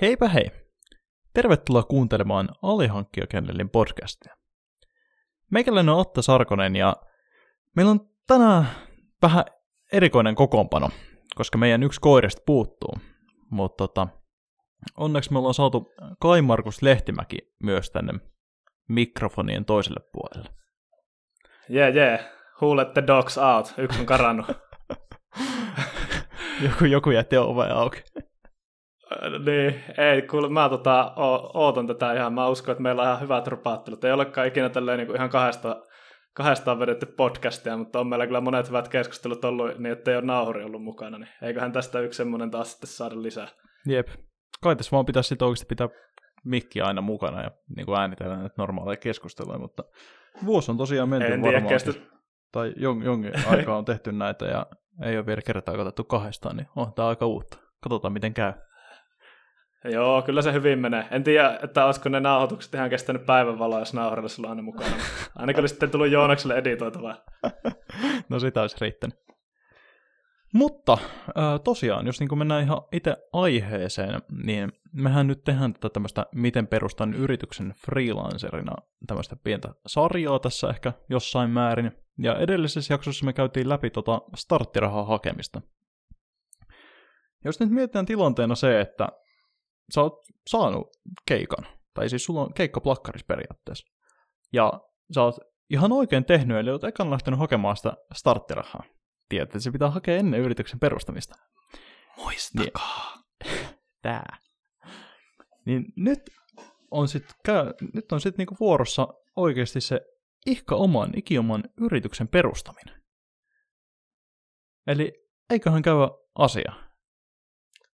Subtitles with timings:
[0.00, 0.50] Heipä hei!
[1.34, 4.36] Tervetuloa kuuntelemaan Alihankkijakennelin podcastia.
[5.50, 6.96] Meikäläinen on Otta Sarkonen ja
[7.76, 8.66] meillä on tänään
[9.22, 9.44] vähän
[9.92, 10.90] erikoinen kokoonpano,
[11.34, 12.94] koska meidän yksi koirista puuttuu.
[13.50, 14.08] Mutta tota,
[14.96, 18.12] onneksi me ollaan saatu Kai Markus Lehtimäki myös tänne
[18.88, 20.50] mikrofonien toiselle puolelle.
[21.70, 22.20] Yeah, yeah.
[22.62, 23.74] Who let the dogs out?
[23.78, 24.46] Yksi on karannut.
[26.64, 28.02] joku, joku jätti oven auki.
[29.46, 33.20] Niin, ei, kuule, mä tota, o- ootan tätä ihan, mä uskon, että meillä on ihan
[33.20, 34.04] hyvät rupaattelut.
[34.04, 35.82] Ei olekaan ikinä tälleen niin kuin ihan kahdesta,
[36.34, 40.24] kahdestaan vedetty podcastia, mutta on meillä kyllä monet hyvät keskustelut ollut niin, että ei ole
[40.24, 43.48] nauhuri ollut mukana, niin eiköhän tästä yksi semmoinen taas sitten saada lisää.
[43.86, 44.08] Jep.
[44.62, 45.88] Kai tässä vaan pitäisi sitten oikeasti pitää
[46.44, 49.84] mikki aina mukana ja niin kuin äänitellä näitä normaaleja keskusteluja, mutta
[50.46, 51.66] vuosi on tosiaan menty en varmaan.
[51.66, 51.92] kestä...
[52.52, 54.66] Tai jon, jonkin aikaa on tehty näitä ja
[55.02, 57.58] ei ole vielä kertaa katsottu kahdestaan, niin on tämä aika uutta.
[57.82, 58.52] Katsotaan, miten käy.
[59.84, 61.06] Joo, kyllä se hyvin menee.
[61.10, 64.90] En tiedä, että olisiko ne nauhoitukset ihan kestänyt päivänvaloa, jos nauharilla sulla aina mukana.
[65.36, 67.16] Ainakin olisi sitten tullut Joonakselle editoitavaa.
[68.28, 69.22] no sitä olisi riittänyt.
[70.54, 70.98] Mutta
[71.64, 77.14] tosiaan, jos niin mennään ihan itse aiheeseen, niin mehän nyt tehdään tätä tämmöistä Miten perustan
[77.14, 78.72] yrityksen freelancerina
[79.06, 81.92] tämmöistä pientä sarjaa tässä ehkä jossain määrin.
[82.18, 85.60] Ja edellisessä jaksossa me käytiin läpi tota starttirahaa hakemista.
[87.44, 89.08] Jos nyt mietitään tilanteena se, että
[89.94, 90.14] sä oot
[90.46, 90.88] saanut
[91.26, 93.92] keikan, tai siis sulla on keikka plakkaris periaatteessa,
[94.52, 94.72] ja
[95.14, 95.36] sä oot
[95.70, 98.82] ihan oikein tehnyt, eli oot ekan lähtenyt hakemaan sitä starttirahaa.
[99.28, 101.34] Tiedät, että se pitää hakea ennen yrityksen perustamista.
[102.16, 103.16] Muistakaa.
[103.44, 103.68] Niin,
[104.02, 104.36] tää.
[105.66, 106.20] Niin nyt
[106.90, 107.34] on sitten
[107.94, 110.00] nyt on sit niinku vuorossa oikeasti se
[110.46, 113.02] ihka oman, ikioman yrityksen perustaminen.
[114.86, 115.12] Eli
[115.50, 115.94] eiköhän käy
[116.34, 116.72] asia.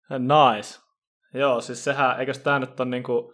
[0.10, 0.80] Nice.
[1.34, 3.34] Joo, siis sehän, eikö tämä nyt ole niinku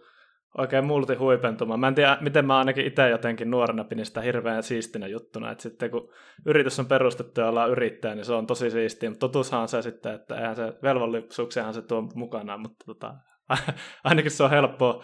[0.58, 1.76] oikein multihuipentuma.
[1.76, 5.62] Mä en tiedä, miten mä ainakin itse jotenkin nuorena pidin sitä hirveän siistinä juttuna, että
[5.62, 6.12] sitten kun
[6.46, 9.82] yritys on perustettu ja ollaan yrittäjä, niin se on tosi siistiä, mutta totuushan on se
[9.82, 13.14] sitten, että eihän se velvollisuuksiahan se tuo mukanaan, mutta tota,
[14.04, 15.02] ainakin se on helppo,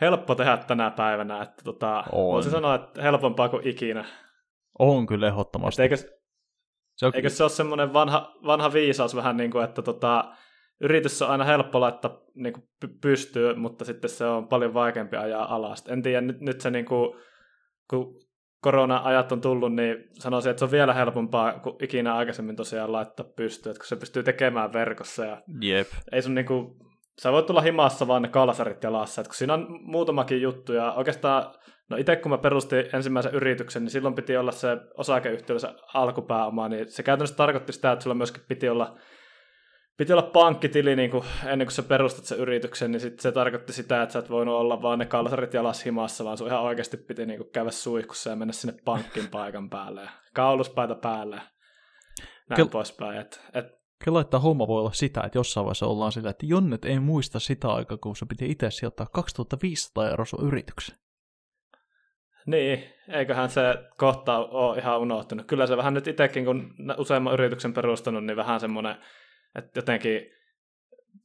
[0.00, 2.32] helppo tehdä tänä päivänä, että tota, on.
[2.32, 4.04] voisin sanoa, että helpompaa kuin ikinä.
[4.78, 5.82] On kyllä ehdottomasti.
[5.82, 5.96] Eikö,
[6.96, 7.12] se on...
[7.14, 10.34] eikö se ole semmoinen vanha, vanha viisaus vähän niin kuin, että tota,
[10.80, 12.64] yritys on aina helppo laittaa niin kuin
[13.00, 15.84] pystyy, mutta sitten se on paljon vaikeampi ajaa alas.
[15.88, 17.20] En tiedä, nyt, nyt se niin kuin,
[17.90, 18.20] kun
[18.62, 23.26] korona-ajat on tullut, niin sanoisin, että se on vielä helpompaa kuin ikinä aikaisemmin tosiaan laittaa
[23.36, 25.24] pystyyn, että kun se pystyy tekemään verkossa.
[25.24, 25.86] Ja Jep.
[26.12, 26.76] Ei sun niin kuin,
[27.22, 30.92] sä voit tulla himassa vaan ne kalsarit jalassa, että kun siinä on muutamakin juttu, ja
[30.92, 31.54] oikeastaan,
[31.90, 36.68] no itse kun mä perustin ensimmäisen yrityksen, niin silloin piti olla se osakeyhtiöllä se alkupääoma,
[36.68, 38.98] niin se käytännössä tarkoitti sitä, että sulla myöskin piti olla
[40.00, 43.72] piti olla pankkitili niin kuin, ennen kuin sä perustat sen yrityksen, niin sit se tarkoitti
[43.72, 46.96] sitä, että sä et voinut olla vaan ne kalsarit jalas himassa, vaan sun ihan oikeasti
[46.96, 51.40] piti niin kuin, käydä suihkussa ja mennä sinne pankkin paikan päälle ja kauluspaita päälle
[52.50, 53.20] näin Kel- poispäin.
[53.20, 53.64] Et, et...
[54.04, 57.38] Kyllä, että homma voi olla sitä, että jossain vaiheessa ollaan sillä, että Jonnet ei muista
[57.38, 60.96] sitä aikaa, kun se piti itse sijoittaa 2500 euroa sun yrityksen.
[62.46, 63.62] Niin, eiköhän se
[63.96, 65.46] kohta ole ihan unohtunut.
[65.46, 68.96] Kyllä se vähän nyt itsekin, kun useamman yrityksen perustanut, niin vähän semmoinen
[69.54, 70.20] että jotenkin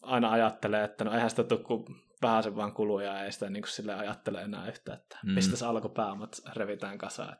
[0.03, 1.85] aina ajattelee, että no eihän sitä tule kuin
[2.21, 5.31] vähän se vaan kuluja, ja ei sitä niin sille ajattele enää yhtä, että mm.
[5.31, 7.37] mistä se alkupääomat revitään kasaan.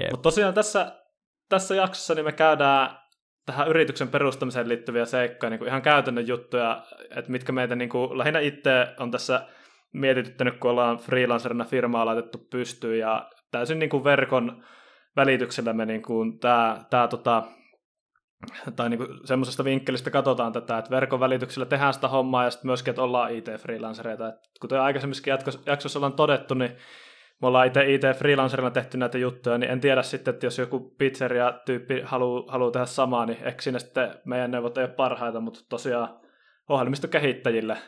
[0.00, 0.10] Yep.
[0.10, 1.02] Mutta tosiaan tässä,
[1.48, 2.98] tässä jaksossa niin me käydään
[3.46, 8.18] tähän yrityksen perustamiseen liittyviä seikkoja, niin kuin ihan käytännön juttuja, että mitkä meitä niin kuin,
[8.18, 9.46] lähinnä itse on tässä
[9.92, 14.64] mietityttänyt, kun ollaan freelancerina firmaa laitettu pystyyn, ja täysin niin kuin verkon
[15.16, 17.42] välityksellä me niin kuin, tämä, tämä tota,
[18.76, 22.90] tai niin semmoisesta vinkkelistä katsotaan tätä, että verkon välityksellä tehdään sitä hommaa ja sitten myöskin,
[22.90, 24.28] että ollaan IT-freelancereita.
[24.28, 25.34] Et kuten aikaisemminkin
[25.66, 26.70] jaksossa ollaan todettu, niin
[27.42, 32.00] me ollaan itse IT-freelancerina tehty näitä juttuja, niin en tiedä sitten, että jos joku pizzeria-tyyppi
[32.04, 36.20] haluaa haluu tehdä samaa, niin ehkä siinä sitten meidän neuvot ei ole parhaita, mutta tosiaan
[36.68, 37.78] ohjelmistokehittäjille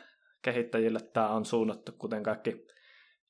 [0.45, 2.67] kehittäjille tämä on suunnattu, kuten kaikki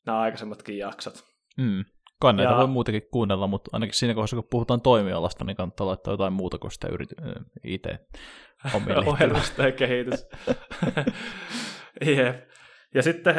[0.05, 1.23] nämä aikaisemmatkin jaksot.
[1.57, 1.85] Mm.
[2.21, 2.57] Kai näitä ja...
[2.57, 6.57] voi muutenkin kuunnella, mutta ainakin siinä kohdassa, kun puhutaan toimialasta, niin kannattaa laittaa jotain muuta
[6.57, 7.87] kuin sitä yrity- IT.
[9.05, 10.27] Ohjelmista ja kehitys.
[12.15, 12.49] Jep.
[12.93, 13.35] Ja sitten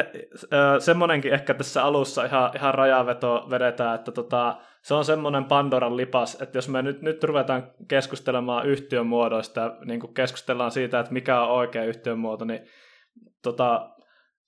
[0.79, 6.41] semmoinenkin ehkä tässä alussa ihan, ihan rajaveto vedetään, että tota, se on semmoinen Pandoran lipas,
[6.41, 11.49] että jos me nyt, nyt ruvetaan keskustelemaan yhtiön muodoista niin keskustellaan siitä, että mikä on
[11.49, 12.59] oikea yhtiön muoto, niin
[13.43, 13.89] tota,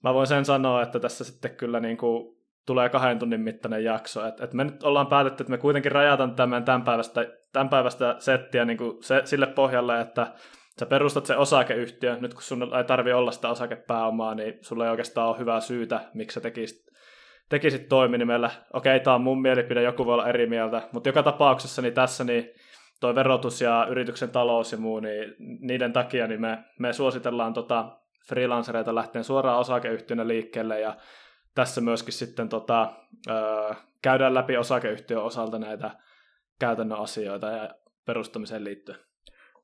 [0.04, 2.39] mä voin sen sanoa, että tässä sitten kyllä niin kuin
[2.70, 4.26] tulee kahden tunnin mittainen jakso.
[4.26, 8.66] Et, et me nyt ollaan päätetty, että me kuitenkin rajataan tämän päivästä, tämän päivästä settiä
[8.66, 10.28] niin kuin se, sille pohjalle, että
[10.80, 14.92] sä perustat se osakeyhtiö, nyt kun sun ei tarvi olla sitä osakepääomaa, niin sulla ei
[14.92, 16.78] oikeastaan ole hyvää syytä, miksi sä tekisit,
[17.50, 18.50] tekisit toiminimellä.
[18.74, 22.24] Okei, tämä on mun mielipide, joku voi olla eri mieltä, mutta joka tapauksessa niin tässä
[22.24, 22.50] niin
[23.00, 28.00] toi verotus ja yrityksen talous ja muu, niin niiden takia niin me, me suositellaan tota
[28.28, 30.96] freelancereita lähteen suoraan osakeyhtiönä liikkeelle ja
[31.56, 32.94] tässä myöskin sitten tota,
[33.30, 35.92] ö, käydään läpi osakeyhtiön osalta näitä
[36.60, 37.70] käytännön asioita ja
[38.06, 39.00] perustamiseen liittyen.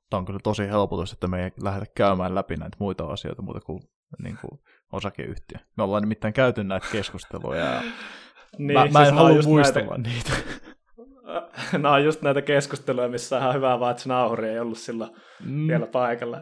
[0.10, 3.60] Tämä on kyllä tosi helpotus, että me ei lähdetä käymään läpi näitä muita asioita muuta
[3.60, 3.80] kuin,
[4.24, 4.60] niin kuin
[4.92, 5.58] osakeyhtiö.
[5.78, 7.82] Me ollaan nimittäin käyty näitä keskusteluja ja
[8.58, 10.10] niin, mä, mä en siis halua muistella näitä...
[10.10, 10.32] niitä.
[11.74, 15.12] Nämä on just näitä keskusteluja, missä on ihan hyvä vaan, että nauhuri ei ollut silloin
[15.46, 15.68] mm.
[15.68, 16.38] vielä paikalla.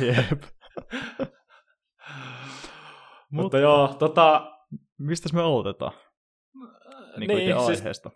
[0.00, 0.42] Jep.
[3.30, 4.55] Mutta joo, tota...
[4.98, 5.92] Mistä me aloitetaan?
[7.16, 8.10] Niin, niin siis, aiheesta.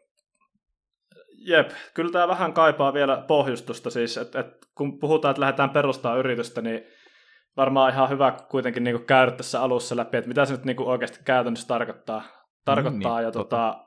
[1.46, 6.18] Jep, kyllä tämä vähän kaipaa vielä pohjustusta siis, että et, kun puhutaan, että lähdetään perustamaan
[6.18, 6.82] yritystä, niin
[7.56, 11.18] varmaan ihan hyvä kuitenkin niin käydä tässä alussa läpi, että mitä se nyt niin oikeasti
[11.24, 12.22] käytännössä tarkoittaa.
[12.64, 13.84] tarkoittaa niin, ja tota,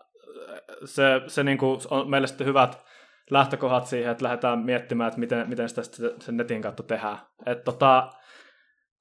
[0.85, 2.85] se, se niin kuin on meille sitten hyvät
[3.31, 5.81] lähtökohdat siihen, että lähdetään miettimään, että miten, miten sitä
[6.19, 7.17] sen netin kautta tehdään.
[7.45, 8.09] Et tota,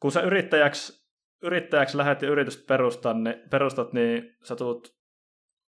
[0.00, 1.01] kun sä yrittäjäksi,
[1.42, 4.94] yrittäjäksi lähdet ja yritystä perustat, niin, perustat, niin sä tulet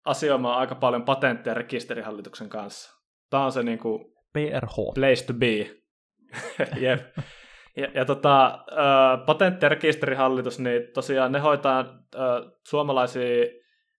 [0.05, 3.03] asioimaan aika paljon patentteja rekisterihallituksen kanssa.
[3.31, 4.75] Tämä on se niin kuin PRH.
[4.95, 5.57] place to be.
[6.87, 7.01] Jep.
[7.77, 8.65] Ja, ja tota,
[9.27, 11.85] patentti- ja rekisterihallitus, niin tosiaan ne hoitaa
[12.69, 13.47] suomalaisia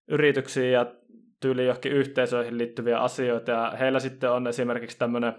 [0.07, 0.85] yrityksiä ja
[1.41, 5.33] tyyli johonkin yhteisöihin liittyviä asioita, ja heillä sitten on esimerkiksi tämmöinen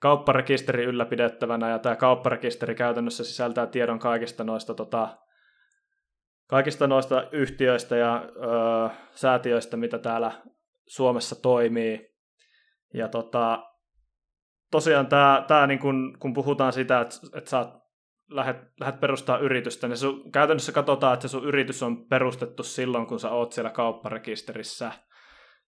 [0.00, 5.08] kaupparekisteri ylläpidettävänä, ja tämä kaupparekisteri käytännössä sisältää tiedon kaikista noista, tota,
[6.46, 10.32] kaikista noista yhtiöistä ja ö, säätiöistä, mitä täällä
[10.86, 12.12] Suomessa toimii.
[12.94, 13.62] Ja tota,
[14.70, 17.66] tosiaan tämä, tämä niin kun, kun puhutaan sitä, että, että sä
[18.30, 23.20] lähdet, lähdet perustaa yritystä, niin sun, käytännössä katsotaan, että sun yritys on perustettu silloin, kun
[23.20, 24.92] sä oot siellä kaupparekisterissä.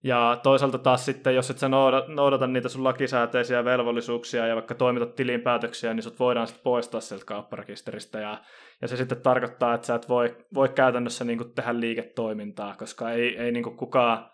[0.03, 1.69] Ja toisaalta taas sitten, jos et sä
[2.09, 7.25] noudata niitä sun lakisääteisiä velvollisuuksia ja vaikka toimitat tilinpäätöksiä, niin sut voidaan sitten poistaa sieltä
[7.25, 8.21] kaupparekisteristä.
[8.21, 8.39] Ja,
[8.83, 13.39] ja se sitten tarkoittaa, että sä et voi, voi käytännössä niin tehdä liiketoimintaa, koska ei,
[13.39, 14.31] ei niin kukaan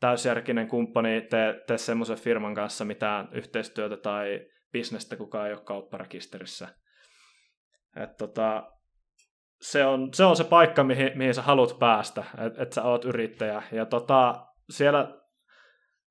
[0.00, 6.68] täysjärkinen kumppani tee, tee semmoisen firman kanssa mitään yhteistyötä tai bisnestä, kukaan ei ole kaupparekisterissä.
[7.96, 8.72] Et tota,
[9.60, 13.04] se, on, se on se paikka, mihin, mihin sä haluat päästä, että et sä oot
[13.04, 13.62] yrittäjä.
[13.72, 15.22] Ja tota, siellä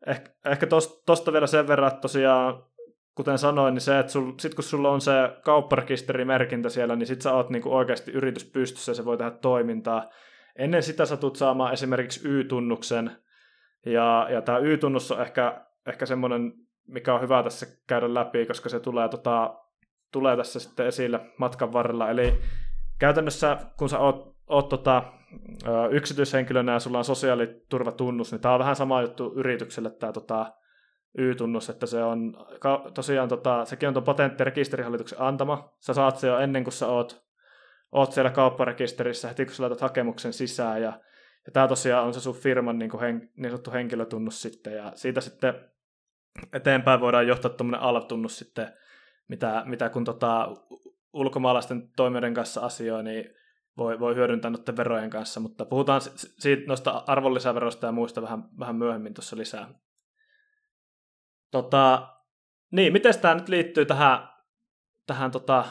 [0.07, 0.67] ehkä, ehkä
[1.05, 2.63] tosta vielä sen verran, että tosiaan
[3.21, 5.11] kuten sanoin, niin se, että sul, sit kun sulla on se
[5.43, 10.09] kaupparekisterimerkintä siellä, niin sit sä oot niinku oikeasti yritys pystyssä ja se voi tehdä toimintaa.
[10.55, 13.11] Ennen sitä sä tulet saamaan esimerkiksi Y-tunnuksen,
[13.85, 16.53] ja, ja tämä Y-tunnus on ehkä, ehkä semmoinen,
[16.87, 19.53] mikä on hyvä tässä käydä läpi, koska se tulee, tota,
[20.11, 22.09] tulee tässä sitten esille matkan varrella.
[22.09, 22.33] Eli
[22.99, 25.03] käytännössä, kun sä oot, oot tota,
[25.91, 30.53] yksityishenkilönä ja sulla on sosiaaliturvatunnus, niin tämä on vähän sama juttu yritykselle tämä tota,
[31.17, 32.37] Y-tunnus, että se on
[32.93, 35.73] tosiaan, tota, sekin on tuon patenttirekisterihallituksen antama.
[35.79, 37.25] Sä saat se jo ennen kuin sä oot,
[37.91, 40.99] oot siellä kaupparekisterissä, heti kun sä laitat hakemuksen sisään, ja,
[41.45, 44.91] ja tämä tosiaan on se sun firman niin, kuin hen, niin sanottu henkilötunnus sitten, ja
[44.95, 45.53] siitä sitten
[46.53, 48.73] eteenpäin voidaan johtaa tuommoinen ALV-tunnus sitten,
[49.27, 50.47] mitä, mitä kun tota,
[51.13, 53.35] ulkomaalaisten toimijoiden kanssa asioi, niin
[53.77, 58.75] voi, voi hyödyntää noiden verojen kanssa, mutta puhutaan siitä noista arvonlisäverosta ja muista vähän, vähän
[58.75, 59.67] myöhemmin tuossa lisää.
[61.51, 62.07] Tota,
[62.71, 64.29] niin, miten tämä nyt liittyy tähän,
[65.07, 65.65] tähän tota,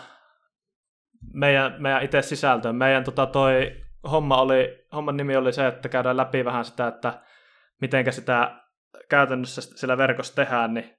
[1.33, 2.77] meidän, meidän itse sisältöön?
[2.77, 7.23] Meidän tota, toi homma oli, homman nimi oli se, että käydään läpi vähän sitä, että
[7.81, 8.61] miten sitä
[9.09, 10.97] käytännössä siellä verkossa tehdään, niin,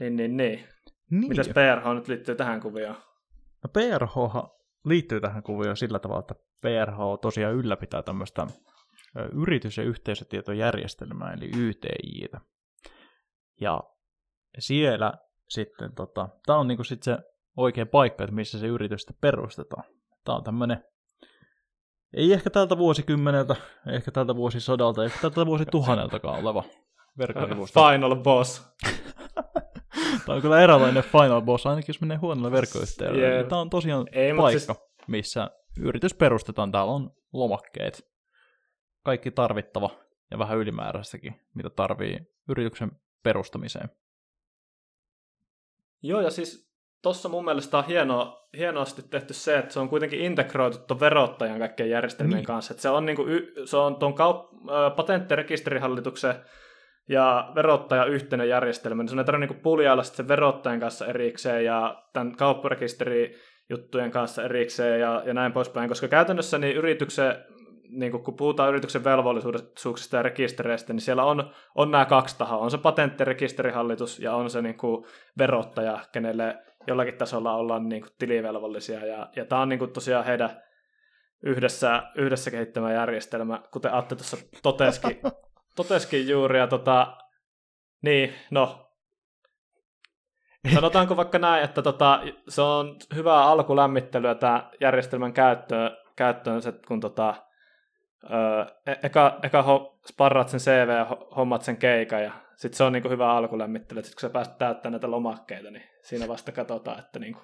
[0.00, 0.68] niin, niin, niin.
[1.10, 1.28] niin.
[1.28, 2.96] Mitäs PRH nyt liittyy tähän kuvioon?
[3.62, 4.16] No PRH
[4.84, 8.46] liittyy tähän kuvioon sillä tavalla, että PRH tosiaan ylläpitää tämmöistä
[9.32, 12.40] yritys- ja yhteisötietojärjestelmää, eli YTItä.
[13.60, 13.80] Ja
[14.58, 15.12] siellä
[15.48, 17.18] sitten, tota, tämä on niinku sit se
[17.56, 19.84] oikea paikka, että missä se yritys sitten perustetaan.
[20.24, 20.84] Tämä on tämmöinen,
[22.16, 23.56] ei ehkä tältä vuosikymmeneltä,
[23.92, 26.64] ehkä tältä vuosisodalta, ehkä tältä vuosituhanneltakaan oleva
[27.18, 27.86] verkkosivusto.
[27.86, 28.62] Final boss.
[30.26, 33.28] Tämä on kyllä eräänlainen final boss, ainakin jos menee huonolla verkkoyhteydellä.
[33.28, 33.48] Yeah.
[33.48, 34.84] Tämä on tosiaan Ei, paikka, siis...
[35.06, 36.72] missä yritys perustetaan.
[36.72, 38.14] Täällä on lomakkeet.
[39.04, 39.90] Kaikki tarvittava
[40.30, 42.18] ja vähän ylimääräistäkin, mitä tarvii
[42.48, 42.90] yrityksen
[43.24, 43.88] perustamiseen.
[46.02, 46.70] Joo, ja siis
[47.02, 51.58] tuossa mun mielestä on hieno, hienosti tehty se, että se on kuitenkin integroitu tuon verottajan
[51.58, 52.46] kaikkien järjestelmien niin.
[52.46, 52.72] kanssa.
[52.72, 53.24] Että se on, niinku,
[53.64, 56.34] se on tuon kaup- patenttirekisterihallituksen
[57.08, 62.04] ja verottaja yhteinen järjestelmä, niin sun ei tarvitse niin puljailla sen verottajan kanssa erikseen ja
[62.12, 63.34] tämän kaupparekisteri
[63.70, 67.44] juttujen kanssa erikseen ja, ja näin poispäin, koska käytännössä niin yrityksen,
[67.88, 72.58] niin kun puhutaan yrityksen velvollisuuksista ja rekistereistä, niin siellä on, on nämä kaksi tahoa.
[72.58, 75.04] On se patenttirekisterihallitus ja on se niin kuin
[75.38, 79.06] verottaja, kenelle jollakin tasolla ollaan niin kuin tilivelvollisia.
[79.06, 80.62] Ja, ja tämä on niin kuin tosiaan heidän
[81.42, 85.20] yhdessä, yhdessä kehittämä järjestelmä, kuten Atte tuossa toteskin,
[85.76, 86.58] toteskin juuri.
[86.58, 87.16] Ja tota,
[88.02, 88.84] niin, no,
[90.74, 97.00] Sanotaanko vaikka näin, että tota, se on hyvää alkulämmittelyä tämä järjestelmän käyttöön, käyttöön se, kun
[97.00, 97.34] tota,
[98.30, 99.98] ö, e-, eka, eka ho,
[100.46, 104.02] sen CV ja hommat sen keikan ja sitten se on niinku hyvä alkulämmittely.
[104.02, 107.40] Sitten kun sä pääset täyttämään näitä lomakkeita, niin siinä vasta katsotaan, että niinku...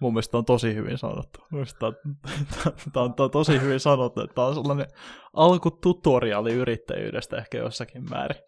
[0.00, 1.40] Mun mielestä on tosi hyvin sanottu.
[2.92, 4.86] Tämä on, on tosi hyvin sanottu, että tämä on sellainen
[5.32, 8.42] alkututoriaali yrittäjyydestä ehkä jossakin määrin.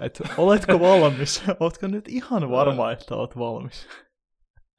[0.00, 1.42] Et, oletko valmis?
[1.60, 3.88] Oletko nyt ihan varma, että olet valmis?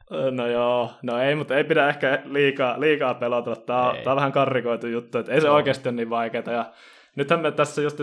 [0.09, 3.55] No joo, no ei, mutta ei pidä ehkä liikaa, liikaa pelotella.
[3.55, 5.53] Tämä on, tämä on vähän karrikoitu juttu, että ei se no.
[5.53, 6.51] oikeasti ole niin vaikeaa.
[6.51, 6.71] Ja
[7.15, 7.99] nythän me tässä just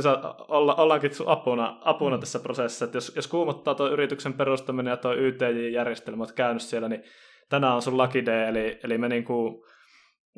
[0.49, 2.21] olla, ollaankin apuna, apuna mm.
[2.21, 6.89] tässä prosessissa, että jos, jos kuumottaa tuo yrityksen perustaminen ja tuo YTJ-järjestelmä, olet käynyt siellä,
[6.89, 7.03] niin
[7.49, 9.67] tänään on sun lucky day, eli, eli me niinku,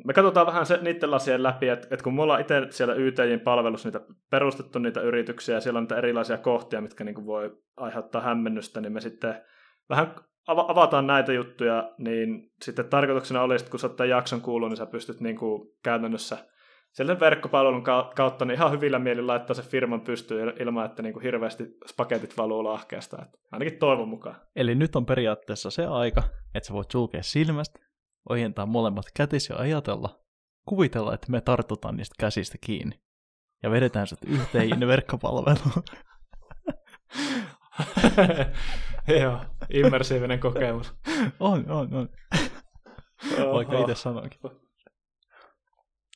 [0.05, 3.41] me katsotaan vähän se, niiden lasien läpi, että, että kun mulla on itse siellä YTJin
[3.41, 8.21] palvelussa niitä perustettu niitä yrityksiä ja siellä on niitä erilaisia kohtia, mitkä niin voi aiheuttaa
[8.21, 9.35] hämmennystä, niin me sitten
[9.91, 10.15] vähän
[10.49, 14.87] avataan näitä juttuja, niin sitten tarkoituksena olisi, että kun sä tämän jakson kuullut, niin sä
[14.87, 16.39] pystyt niin kuin käytännössä
[16.93, 21.23] sieltä verkkopalvelun kautta niin ihan hyvillä mielin laittaa se firman pystyyn ilman, että niin kuin
[21.23, 23.23] hirveästi spagetit valuu lahkeesta.
[23.23, 24.37] Että ainakin toivon mukaan.
[24.57, 26.23] Eli nyt on periaatteessa se aika,
[26.55, 27.81] että sä voit sulkea silmästä,
[28.29, 30.21] ojentaa molemmat kätisi ja ajatella,
[30.69, 33.01] kuvitella, että me tartutaan niistä käsistä kiinni
[33.63, 35.85] ja vedetään sut yhteen verkkopalveluun.
[39.23, 39.41] Joo,
[39.73, 40.95] immersiivinen kokemus.
[41.41, 42.09] on, on, on.
[43.53, 44.41] Vaikka itse sanoinkin.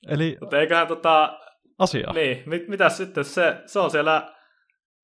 [0.09, 0.37] Eli...
[0.41, 1.39] Mutta eiköhän tota...
[1.79, 2.13] Asia.
[2.13, 4.35] Niin, mit, mitä sitten se, se on siellä...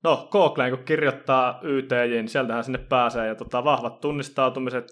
[0.03, 4.87] No, Googleen kun kirjoittaa YTJ, niin sieltähän sinne pääsee ja tota, vahvat tunnistautumiset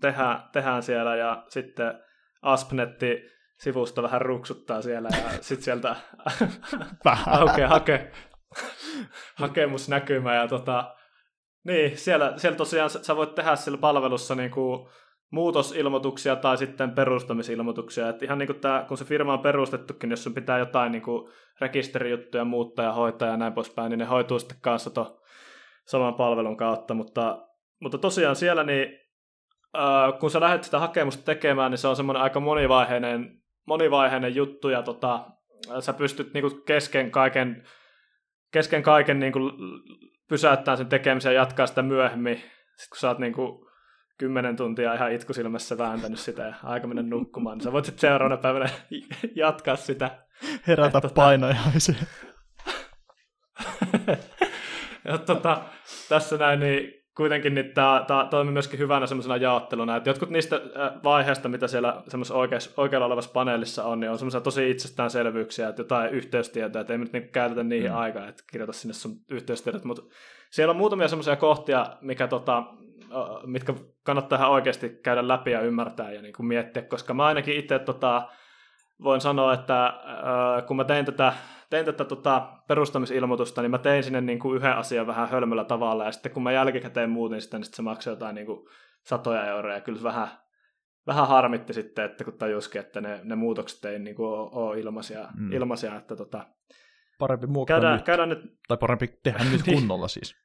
[0.00, 1.94] tehdään, tehdään siellä ja sitten
[2.42, 5.96] Aspnetti sivusta vähän ruksuttaa siellä ja sitten sieltä
[7.26, 8.12] aukeaa hake,
[9.34, 10.94] hakemusnäkymä ja tota,
[11.64, 14.88] niin, siellä, siellä tosiaan sä voit tehdä sillä palvelussa niin kuin
[15.30, 18.08] muutosilmoituksia tai sitten perustamisilmoituksia.
[18.08, 21.02] Et ihan niin kuin tämä, kun se firma on perustettukin, jos sun pitää jotain niin
[21.02, 25.20] kuin rekisterijuttuja muuttaa ja hoitaa ja näin poispäin, niin ne hoituu sitten kanssa to
[25.86, 26.94] saman palvelun kautta.
[26.94, 27.46] Mutta,
[27.80, 28.98] mutta tosiaan siellä niin
[29.76, 34.68] äh, kun sä lähdet sitä hakemusta tekemään, niin se on semmoinen aika monivaiheinen, monivaiheinen juttu,
[34.68, 35.26] ja tota,
[35.80, 37.64] sä pystyt niinku kesken kaiken,
[38.52, 39.38] kesken kaiken niinku
[40.32, 42.36] pysäyttämään sen tekemisen ja jatkaa sitä myöhemmin,
[42.76, 43.70] sit kun sä oot niinku
[44.18, 48.40] kymmenen tuntia ihan itkusilmässä vääntänyt sitä ja aika mennä nukkumaan, niin sä voit sitten seuraavana
[48.40, 48.68] päivänä
[49.36, 50.10] jatkaa sitä.
[50.66, 51.14] Herätä tota...
[51.14, 51.94] painajaisia.
[55.08, 55.62] ja tota,
[56.08, 60.60] tässä näin, niin kuitenkin niin tämä, tämä toimii myöskin hyvänä semmoisena jaotteluna, että jotkut niistä
[61.04, 65.80] vaiheista, mitä siellä semmoisessa oikeassa, oikealla olevassa paneelissa on, niin on semmoisia tosi itsestäänselvyyksiä, että
[65.80, 67.96] jotain yhteystietoja, että ei nyt niin käytetä niihin mm.
[67.96, 70.02] aikaa, että kirjoita sinne sun yhteystiedot, mutta
[70.50, 72.62] siellä on muutamia semmoisia kohtia, mikä tota,
[73.46, 77.56] mitkä kannattaa ihan oikeasti käydä läpi ja ymmärtää ja niin kuin miettiä, koska mä ainakin
[77.56, 78.28] itse tota,
[79.02, 81.32] voin sanoa, että äh, kun mä tein tätä,
[81.72, 86.04] tein tätä tota, perustamisilmoitusta, niin mä tein sinne niin kuin yhden asian vähän hölmöllä tavalla,
[86.04, 88.68] ja sitten kun mä jälkikäteen muutin sitä, niin sitten se maksoi jotain niin kuin
[89.06, 90.28] satoja euroja, ja kyllä vähän,
[91.06, 94.80] vähän harmitti sitten, että kun tajuskin, että ne, ne muutokset ei niin kuin ole, ole
[94.80, 95.52] ilmaisia, mm.
[95.52, 96.46] ilmaisia, että tota,
[97.18, 98.04] parempi muokata käydään, nyt.
[98.06, 98.58] Käydään nyt.
[98.68, 100.36] Tai parempi tehdä nyt kunnolla siis,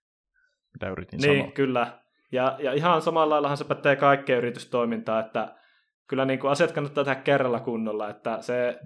[0.73, 1.51] mitä yritin niin, sanoa.
[1.51, 1.99] kyllä.
[2.31, 5.55] Ja, ja ihan samalla laillahan se pätee kaikkeen yritystoimintaan, että
[6.07, 8.79] kyllä niin kuin asiat kannattaa tehdä kerralla kunnolla, että se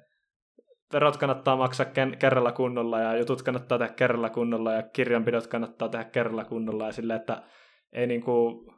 [0.93, 1.85] verot kannattaa maksaa
[2.19, 6.91] kerralla kunnolla ja jutut kannattaa tehdä kerralla kunnolla ja kirjanpidot kannattaa tehdä kerralla kunnolla ja
[6.91, 7.43] sille, että
[7.91, 8.75] ei niin kuin,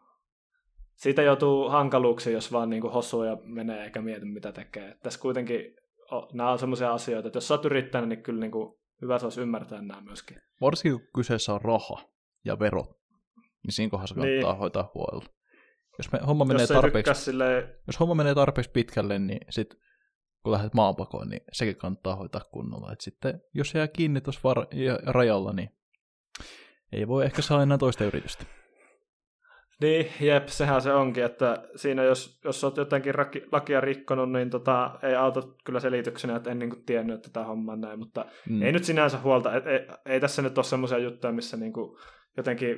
[0.96, 4.89] siitä joutuu hankaluuksiin, jos vaan niin kuin hosuu ja menee eikä mieti mitä tekee.
[4.89, 5.75] Et tässä kuitenkin
[6.34, 9.25] nämä on sellaisia asioita, että jos sä oot yrittänyt, niin kyllä niin kuin hyvä se
[9.25, 10.38] olisi ymmärtää nämä myöskin.
[10.62, 12.10] Varsinkin kun kyseessä on raha
[12.46, 12.89] ja verot,
[13.63, 14.60] niin siinä kohdassa kannattaa niin.
[14.60, 15.25] hoitaa huolella.
[15.98, 17.70] Jos, me, homma menee jos, tarpeeksi, silleen...
[17.88, 19.75] jos homma menee tarpeeksi pitkälle, niin sit,
[20.44, 22.92] kun lähdet maanpakoon, niin sekin kannattaa hoitaa kunnolla.
[22.92, 24.68] Et sitten, jos jää kiinni tuossa var-
[25.06, 25.70] rajalla, niin
[26.92, 28.46] ei voi ehkä saa enää toista yritystä.
[29.82, 34.50] Niin, jep, sehän se onkin, että siinä jos, jos olet jotenkin raki, lakia rikkonut, niin
[34.50, 38.00] tota, ei auta kyllä selityksenä, että en niin kuin tiennyt, että tämä homma on näin,
[38.00, 38.62] mutta mm.
[38.62, 41.98] ei nyt sinänsä huolta, et, ei, ei tässä nyt ole semmoisia juttuja, missä niin kuin
[42.38, 42.78] jotenkin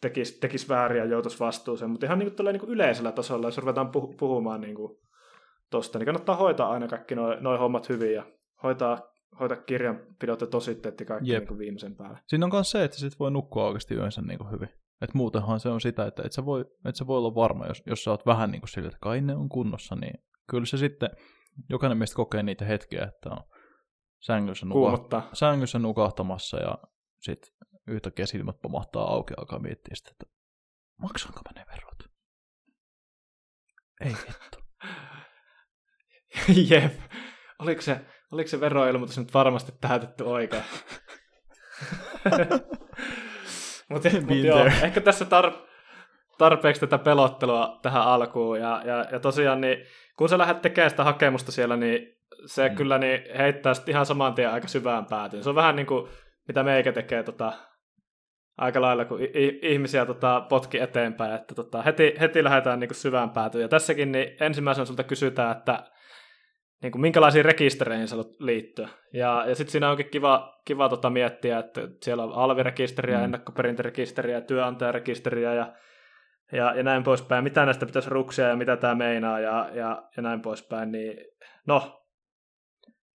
[0.00, 3.58] tekisi, tekisi väärin ja joutuisi vastuuseen, mutta ihan niin kuin, niin kuin yleisellä tasolla, jos
[3.58, 4.98] ruvetaan puh- puhumaan niin kuin
[5.74, 8.26] tosta, niin kannattaa hoitaa aina kaikki noin noi hommat hyvin ja
[8.62, 8.98] hoitaa,
[9.40, 12.18] hoitaa kirjanpidot ja tositteet ja kaikki niin kuin viimeisen päälle.
[12.26, 14.68] Siinä on myös se, että sit voi nukkua oikeasti yönsä niin kuin hyvin.
[15.02, 17.82] Et muutenhan se on sitä, että et sä voi, et sä voi olla varma, jos,
[17.86, 20.76] jos sä oot vähän niin kuin sillä, että kai ne on kunnossa, niin kyllä se
[20.76, 21.10] sitten,
[21.70, 23.44] jokainen meistä kokee niitä hetkiä, että on
[24.20, 26.78] sängyssä, nuka- sängyssä nukahtamassa ja
[27.20, 27.50] sitten
[27.86, 30.26] yhtäkkiä silmät pomahtaa auki ja alkaa miettiä sitä, että
[31.00, 31.98] maksaanko mä ne verot?
[34.00, 34.58] Ei vittu.
[36.70, 36.92] Jep.
[37.58, 38.00] Oliko se,
[38.32, 40.62] oliko se veroilmoitus nyt varmasti täytetty oikein?
[43.88, 45.68] Mutta mut joo, ehkä tässä tar-
[46.38, 48.60] tarpeeksi tätä pelottelua tähän alkuun.
[48.60, 49.86] Ja, ja, ja tosiaan, niin,
[50.16, 52.14] kun sä lähdet tekemään sitä hakemusta siellä, niin
[52.46, 52.76] se mm.
[52.76, 55.42] kyllä niin heittää ihan saman tien aika syvään päätyyn.
[55.42, 56.08] Se on vähän niin kuin,
[56.48, 57.52] mitä meikä tekee tota,
[58.58, 59.18] aika lailla, kun
[59.62, 63.62] ihmisiä tota, potki eteenpäin, että tota, heti, heti lähdetään niin kuin syvään päätyyn.
[63.62, 65.93] Ja tässäkin niin ensimmäisenä sulta kysytään, että
[66.82, 68.88] niin kuin, minkälaisiin rekistereihin sä haluat liittyä.
[69.12, 73.24] Ja, ja sitten siinä onkin kiva, kiva tota miettiä, että siellä on alvirekisteriä, mm.
[73.24, 75.72] ennakkoperintärekisteriä, työnantajarekisteriä ja,
[76.52, 77.44] ja, ja näin poispäin.
[77.44, 80.92] Mitä näistä pitäisi ruksia ja mitä tämä meinaa ja, ja, ja näin poispäin.
[80.92, 81.16] Niin,
[81.66, 82.04] no,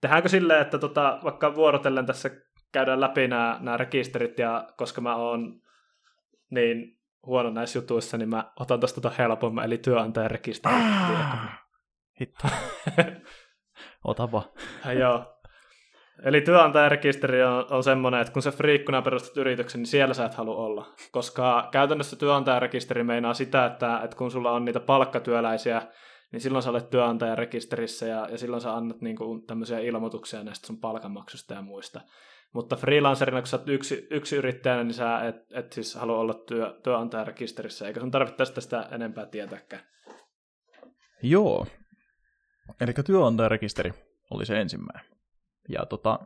[0.00, 2.30] tehdäänkö silleen, että tota, vaikka vuorotellen tässä
[2.72, 5.60] käydään läpi nämä, nämä rekisterit ja koska mä oon
[6.50, 10.74] niin huono näissä jutuissa, niin mä otan tuosta tota helpomman, eli työnantajarekisteri.
[10.74, 11.66] Ah,
[12.20, 12.48] hitto.
[14.06, 14.44] Ota vaan.
[14.98, 15.32] Joo.
[16.24, 20.34] Eli työnantajarekisteri on, on semmoinen, että kun sä friikkuna perustat yrityksen, niin siellä sä et
[20.34, 20.86] halua olla.
[21.12, 25.82] Koska käytännössä työnantajarekisteri meinaa sitä, että, että kun sulla on niitä palkkatyöläisiä,
[26.32, 30.66] niin silloin sä olet työnantajarekisterissä ja, ja silloin sä annat niin kuin, tämmöisiä ilmoituksia näistä
[30.66, 32.00] sun palkanmaksusta ja muista.
[32.52, 36.34] Mutta freelancerina, kun sä oot yksi, yksi yrittäjänä, niin sä et, et siis halua olla
[36.34, 39.82] työ, työnantajarekisterissä, eikä sun tarvitse tästä enempää tietääkään.
[41.22, 41.66] Joo,
[42.80, 43.92] Eli työnantajarekisteri
[44.30, 45.16] oli se ensimmäinen.
[45.68, 46.18] Ja tota,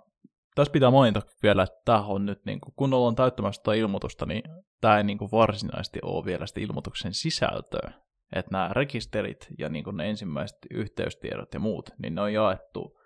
[0.54, 4.26] tässä pitää mainita vielä, että tämä on nyt, niin kuin, kun ollaan täyttämässä tätä ilmoitusta,
[4.26, 4.42] niin
[4.80, 7.92] tämä ei niin kuin varsinaisesti ole vielä sitä ilmoituksen sisältöä.
[8.32, 12.98] Että nämä rekisterit ja niin kuin ne ensimmäiset yhteystiedot ja muut, niin ne on jaettu,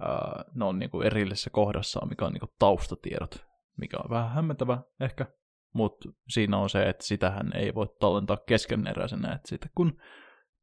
[0.00, 3.46] ää, ne on niin kuin erillisessä kohdassa, mikä on niin kuin taustatiedot,
[3.76, 5.26] mikä on vähän hämmentävä ehkä,
[5.72, 10.00] mutta siinä on se, että sitähän ei voi tallentaa keskeneräisenä, että sitten kun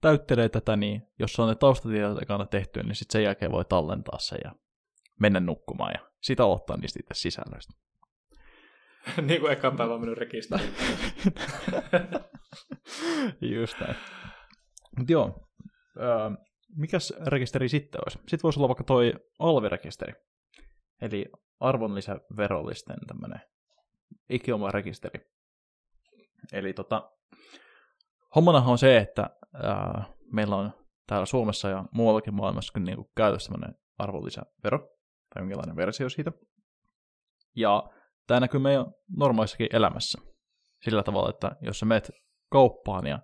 [0.01, 4.19] täyttelee tätä, niin jos on ne taustatiedot ekana tehty, niin sitten sen jälkeen voi tallentaa
[4.19, 4.51] se ja
[5.19, 7.73] mennä nukkumaan ja sitä ottaa niistä itse sisällöistä.
[9.27, 10.73] niin kuin ekan päivän minun rekisteriin.
[13.55, 13.95] Just näin.
[14.97, 15.49] Mutta joo,
[15.97, 16.37] äh,
[16.75, 18.17] mikäs rekisteri sitten olisi?
[18.17, 20.13] Sitten voisi olla vaikka toi alvirekisteri,
[21.01, 21.25] eli
[21.59, 23.41] arvonlisäverollisten tämmöinen
[24.29, 25.31] ikioma rekisteri.
[26.53, 27.11] Eli tota,
[28.35, 30.73] hommanahan on se, että ää, meillä on
[31.07, 34.79] täällä Suomessa ja muuallakin maailmassa niin kuin käytössä tämmöinen arvonlisävero,
[35.33, 36.31] tai jonkinlainen versio siitä.
[37.55, 37.89] Ja
[38.27, 38.85] tämä näkyy meidän
[39.17, 40.21] normaalissakin elämässä.
[40.83, 42.11] Sillä tavalla, että jos sä menet
[42.51, 43.19] kauppaan ja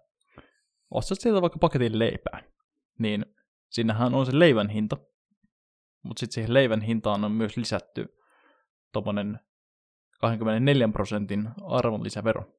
[0.92, 2.44] ostat sieltä vaikka paketin leipää,
[3.00, 3.26] niin
[3.70, 4.98] sinnehän on se leivän hinta,
[6.04, 8.18] mutta sitten siihen leivän hintaan on myös lisätty
[8.94, 9.40] tuommoinen
[10.22, 12.54] 24 prosentin arvonlisävero.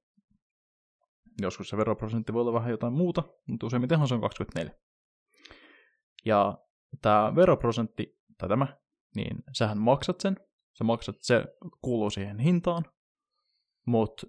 [1.42, 4.74] Joskus se veroprosentti voi olla vähän jotain muuta, mutta useimmitenhan se on 24.
[6.24, 6.59] Ja
[7.03, 8.77] tämä veroprosentti, tai tämä,
[9.16, 10.37] niin sähän maksat sen,
[10.79, 11.44] sä maksat, se
[11.83, 12.85] kuuluu siihen hintaan,
[13.87, 14.27] mutta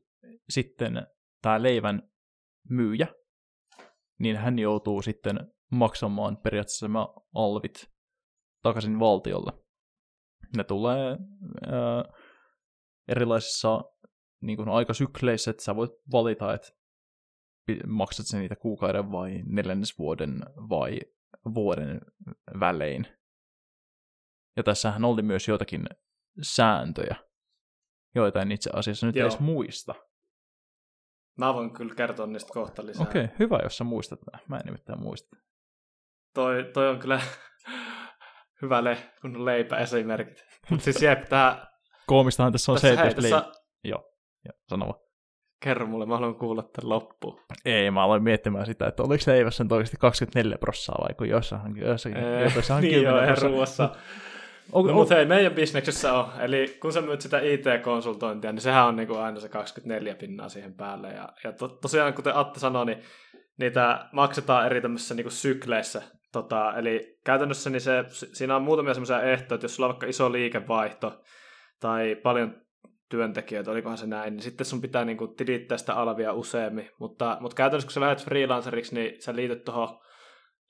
[0.49, 1.07] sitten
[1.41, 2.09] tämä leivän
[2.69, 3.07] myyjä,
[4.19, 7.91] niin hän joutuu sitten maksamaan periaatteessa nämä alvit
[8.63, 9.51] takaisin valtiolle.
[10.57, 11.17] Ne tulee
[11.71, 12.03] ää,
[13.07, 13.81] erilaisissa
[14.41, 16.78] niin aikasykleissä, että sä voit valita, että
[17.87, 20.99] maksat sen niitä kuukauden vai neljännesvuoden vai
[21.53, 22.01] vuoden
[22.59, 23.07] välein.
[24.57, 25.85] Ja tässähän oli myös joitakin
[26.41, 27.15] sääntöjä,
[28.15, 29.27] joita en itse asiassa nyt Joo.
[29.27, 29.95] edes muista.
[31.37, 33.07] Mä voin kyllä kertoa niistä kohta lisää.
[33.07, 34.19] Okei, okay, hyvä, jos sä muistat.
[34.47, 35.35] Mä en nimittäin muista.
[36.33, 37.21] Toi, toi on kyllä
[38.61, 40.45] hyvä le, kun leipä esimerkit.
[40.69, 41.67] Mutta siis jep, tää...
[42.07, 43.51] Koomistahan tässä on tässä, se, että hei, tässä...
[43.83, 44.13] Joo,
[44.45, 45.08] joo, sano vaan.
[45.59, 47.39] Kerro mulle, mä haluan kuulla tämän loppuun.
[47.65, 51.77] Ei, mä aloin miettimään sitä, että oliko leivässä nyt oikeasti 24 prossaa vai kun jossain,
[51.77, 52.15] jossain,
[52.55, 53.89] jossain niin 10 joo, ruuassa.
[54.71, 54.95] On, no, on...
[54.95, 56.31] mutta hei, meidän bisneksessä on.
[56.39, 60.49] Eli kun sä myyt sitä IT-konsultointia, niin sehän on niin kuin aina se 24 pinnaa
[60.49, 61.07] siihen päälle.
[61.07, 63.01] Ja, ja to, tosiaan, kuten Atte sanoi, niin
[63.57, 66.01] niitä maksetaan eri tämmöisissä niin sykleissä.
[66.31, 70.07] Tota, eli käytännössä niin se, siinä on muutamia semmoisia ehtoja, että jos sulla on vaikka
[70.07, 71.21] iso liikevaihto
[71.79, 72.55] tai paljon
[73.09, 76.89] työntekijöitä, olikohan se näin, niin sitten sun pitää niin tilittää sitä alvia useammin.
[76.99, 79.99] Mutta, mutta käytännössä kun sä lähdet freelanceriksi, niin sä liityt tuohon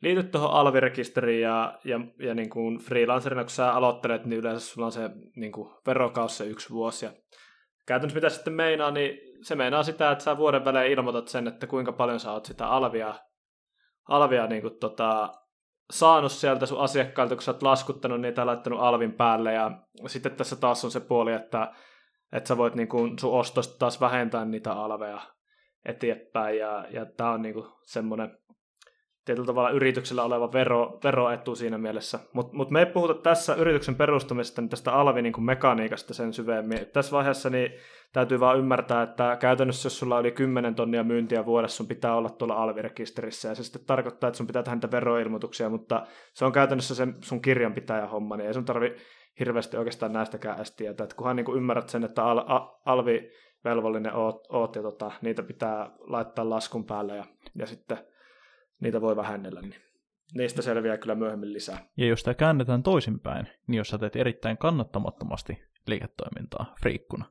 [0.01, 4.85] liityt tuohon alvirekisteriin ja, ja, ja niin kuin freelancerina, kun sä aloittelet, niin yleensä sulla
[4.85, 7.05] on se niin kuin verokaus se yksi vuosi.
[7.05, 7.11] Ja
[7.85, 11.67] käytännössä mitä sitten meinaa, niin se meinaa sitä, että sä vuoden välein ilmoitat sen, että
[11.67, 13.13] kuinka paljon sä oot sitä alvia,
[14.09, 15.29] alvia niin kuin tota,
[15.91, 19.53] saanut sieltä sun asiakkailta, kun sä oot laskuttanut niitä ja laittanut alvin päälle.
[19.53, 19.71] Ja
[20.07, 21.71] sitten tässä taas on se puoli, että,
[22.33, 25.21] että sä voit niin kuin sun ostosta taas vähentää niitä alveja
[25.85, 26.57] eteenpäin.
[26.57, 28.37] Ja, ja tää on niin kuin semmoinen
[29.25, 32.19] tietyllä tavalla yrityksellä oleva vero, veroetu siinä mielessä.
[32.33, 36.85] Mutta mut me ei puhuta tässä yrityksen perustamisesta niin tästä alvi niin mekaniikasta sen syvemmin.
[36.93, 37.71] Tässä vaiheessa niin
[38.13, 42.29] täytyy vaan ymmärtää, että käytännössä jos sulla oli 10 tonnia myyntiä vuodessa, sun pitää olla
[42.29, 46.51] tuolla alvirekisterissä, ja se sitten tarkoittaa, että sun pitää tehdä niitä veroilmoituksia, mutta se on
[46.51, 48.95] käytännössä se sun kirjanpitäjä homma, niin ei sun tarvi
[49.39, 53.31] hirveästi oikeastaan näistäkään edes tietää, että kunhan niin ymmärrät sen, että al- a- alvi
[53.63, 57.97] velvollinen oot, oot ja tota, niitä pitää laittaa laskun päälle ja, ja sitten
[58.81, 59.75] niitä voi vähennellä, niin
[60.33, 61.89] niistä selviää kyllä myöhemmin lisää.
[61.97, 67.25] Ja jos tämä käännetään toisinpäin, niin jos sä teet erittäin kannattamattomasti liiketoimintaa friikkuna,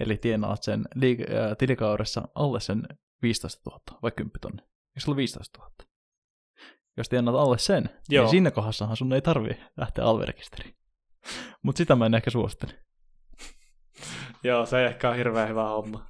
[0.00, 2.82] eli tienaat sen liike- äh, tilikaudessa alle sen
[3.22, 5.74] 15 000 vai 10 tonni, eikö se ole 15 000?
[6.96, 8.24] Jos tienaat alle sen, niin Joo.
[8.24, 10.76] niin siinä kohdassahan sun ei tarvi lähteä alverekisteriin.
[11.62, 12.72] Mutta sitä mä en ehkä suosittele.
[14.44, 16.06] Joo, se ei ehkä ole hirveän hyvä homma.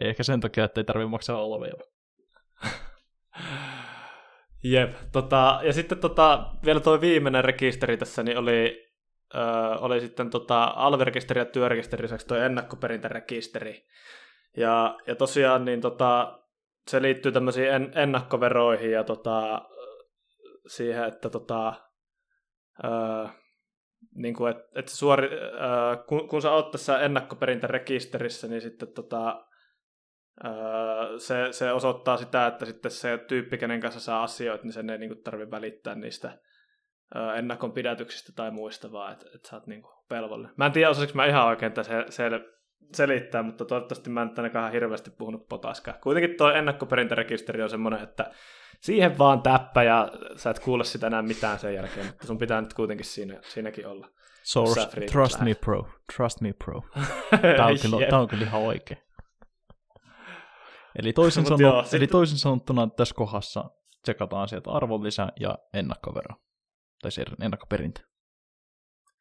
[0.00, 1.74] ei ehkä sen takia, että ei tarvitse maksaa alveja.
[4.64, 8.86] Jep, tota, ja sitten tota, vielä tuo viimeinen rekisteri tässä, niin oli,
[9.34, 9.38] ö,
[9.78, 13.86] oli sitten tota, alverekisteri ja työrekisteri lisäksi tuo ennakkoperintärekisteri.
[14.56, 16.40] Ja, ja tosiaan niin tota,
[16.88, 19.62] se liittyy tämmöisiin en, ennakkoveroihin ja tota,
[20.66, 21.74] siihen, että tota,
[24.14, 29.46] niin kuin, et, et suori, ö, kun, kun sä oot tässä ennakkoperintärekisterissä, niin sitten tota,
[31.18, 34.98] se, se osoittaa sitä, että sitten se tyyppi, kenen kanssa saa asioita, niin sen ei
[34.98, 36.38] niin tarvitse välittää niistä
[37.36, 40.54] ennakon pidätyksistä tai muista, vaan että, että sä oot niin velvollinen.
[40.56, 42.30] Mä en tiedä, osasinko mä ihan oikein se, se,
[42.94, 45.94] selittää, mutta toivottavasti mä en tänäkään hirveästi puhunut potaskaa.
[46.02, 48.30] Kuitenkin tuo ennakkoperintärekisteri on semmoinen, että
[48.80, 52.60] siihen vaan täppä ja sä et kuule sitä enää mitään sen jälkeen, mutta sun pitää
[52.60, 54.08] nyt kuitenkin siinä, siinäkin olla.
[54.42, 55.48] Source, trust lähdet.
[55.48, 56.82] me pro, trust me pro.
[57.30, 59.00] Tämä on, kyllä, tämä on kyllä ihan oikein.
[60.98, 62.08] Eli toisin, sano, joo, eli sitten...
[62.08, 63.70] toisin sanottuna tässä kohdassa
[64.02, 66.34] tsekataan sieltä arvonlisä ja ennakkovero.
[67.02, 68.00] Tai se ennakkoperintö.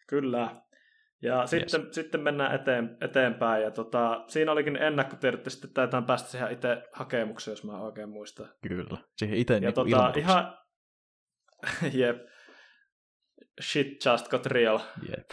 [0.07, 0.61] Kyllä.
[1.21, 1.49] Ja yes.
[1.49, 3.63] sitten, sitten mennään eteen, eteenpäin.
[3.63, 8.09] Ja tota, siinä olikin ennakkotiedot, ja sitten täytyy päästä siihen itse hakemukseen, jos mä oikein
[8.09, 8.49] muistan.
[8.67, 8.97] Kyllä.
[9.17, 10.57] Siihen itse ja niin tota, ihan,
[11.93, 12.17] jep.
[13.61, 14.79] Shit just got real.
[15.09, 15.29] Jep.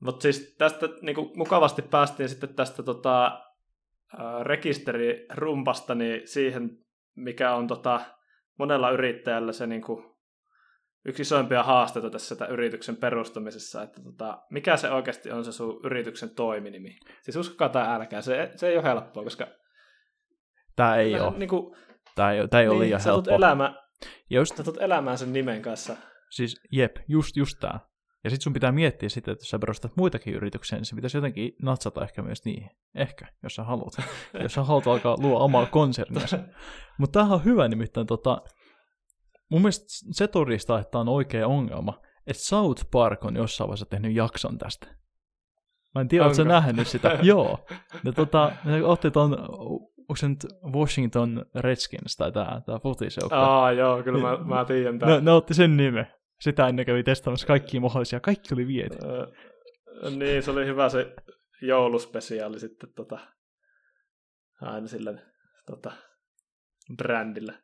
[0.00, 3.42] Mutta siis tästä niin mukavasti päästiin sitten tästä tota,
[4.42, 6.70] rekisterirumpasta niin siihen,
[7.16, 8.00] mikä on tota,
[8.58, 10.15] monella yrittäjällä se niin kuin,
[11.06, 16.30] yksi isoimpia haasteita tässä yrityksen perustamisessa, että tota, mikä se oikeasti on se sun yrityksen
[16.30, 16.98] toiminimi.
[17.22, 19.46] Siis uskokaa tai älkää, se, se ei ole helppoa, koska...
[20.76, 21.38] Tämä ei ole.
[21.38, 21.76] Niin kuin,
[22.14, 23.36] tämä ei, tämä ei niin, ole liian helppoa.
[23.36, 23.74] Elämä,
[24.30, 25.96] just, sä elämään sen nimen kanssa.
[26.30, 27.80] Siis jep, just, just tämä.
[28.24, 31.16] Ja sitten sun pitää miettiä sitten, että jos sä perustat muitakin yrityksiä, niin se pitäisi
[31.16, 32.70] jotenkin natsata ehkä myös niihin.
[32.94, 33.92] Ehkä, jos sä haluat.
[34.42, 36.26] jos sä haluat alkaa luo omaa konsernia.
[36.98, 38.42] Mutta tämähän on hyvä nimittäin, tota,
[39.48, 43.86] mun mielestä se todistaa, että tämä on oikea ongelma, että South Park on jossain vaiheessa
[43.86, 44.86] tehnyt jakson tästä.
[45.94, 47.18] Mä en tiedä, oletko nähnyt sitä?
[47.22, 47.66] Joo.
[48.04, 49.38] Ne, tota, ne otti ton,
[49.98, 53.36] onko se nyt Washington Redskins tai tämä, tämä futisjoukko?
[53.36, 55.14] Aa, joo, kyllä mä, mä tiedän tämän.
[55.14, 56.06] Ne, ne otti sen nimen.
[56.40, 58.20] Sitä ennen kävi testaamassa kaikkia mahdollisia.
[58.20, 58.96] Kaikki oli viety.
[59.04, 59.26] Öö,
[60.10, 61.14] niin, se oli hyvä se
[61.62, 63.18] jouluspesiaali sitten tota,
[64.60, 65.18] aina sillä
[65.66, 65.92] tota,
[66.96, 67.54] brändillä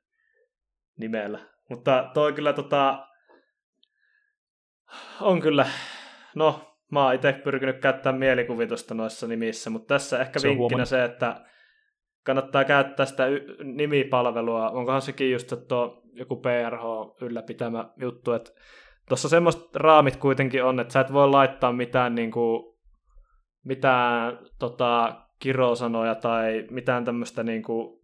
[0.99, 1.39] nimellä.
[1.71, 3.07] Mutta toi kyllä tota,
[5.21, 5.67] on kyllä,
[6.35, 11.05] no mä oon itse pyrkinyt käyttämään mielikuvitusta noissa nimissä, mutta tässä ehkä se vinkkinä se,
[11.05, 11.45] että
[12.25, 13.25] kannattaa käyttää sitä
[13.65, 14.71] nimipalvelua.
[14.71, 16.83] Onkohan sekin just että tuo joku PRH
[17.21, 18.51] ylläpitämä juttu, että
[19.09, 22.75] tuossa semmoiset raamit kuitenkin on, että sä et voi laittaa mitään niin kuin,
[23.65, 28.03] mitään tota, kirosanoja tai mitään tämmöistä niin kuin,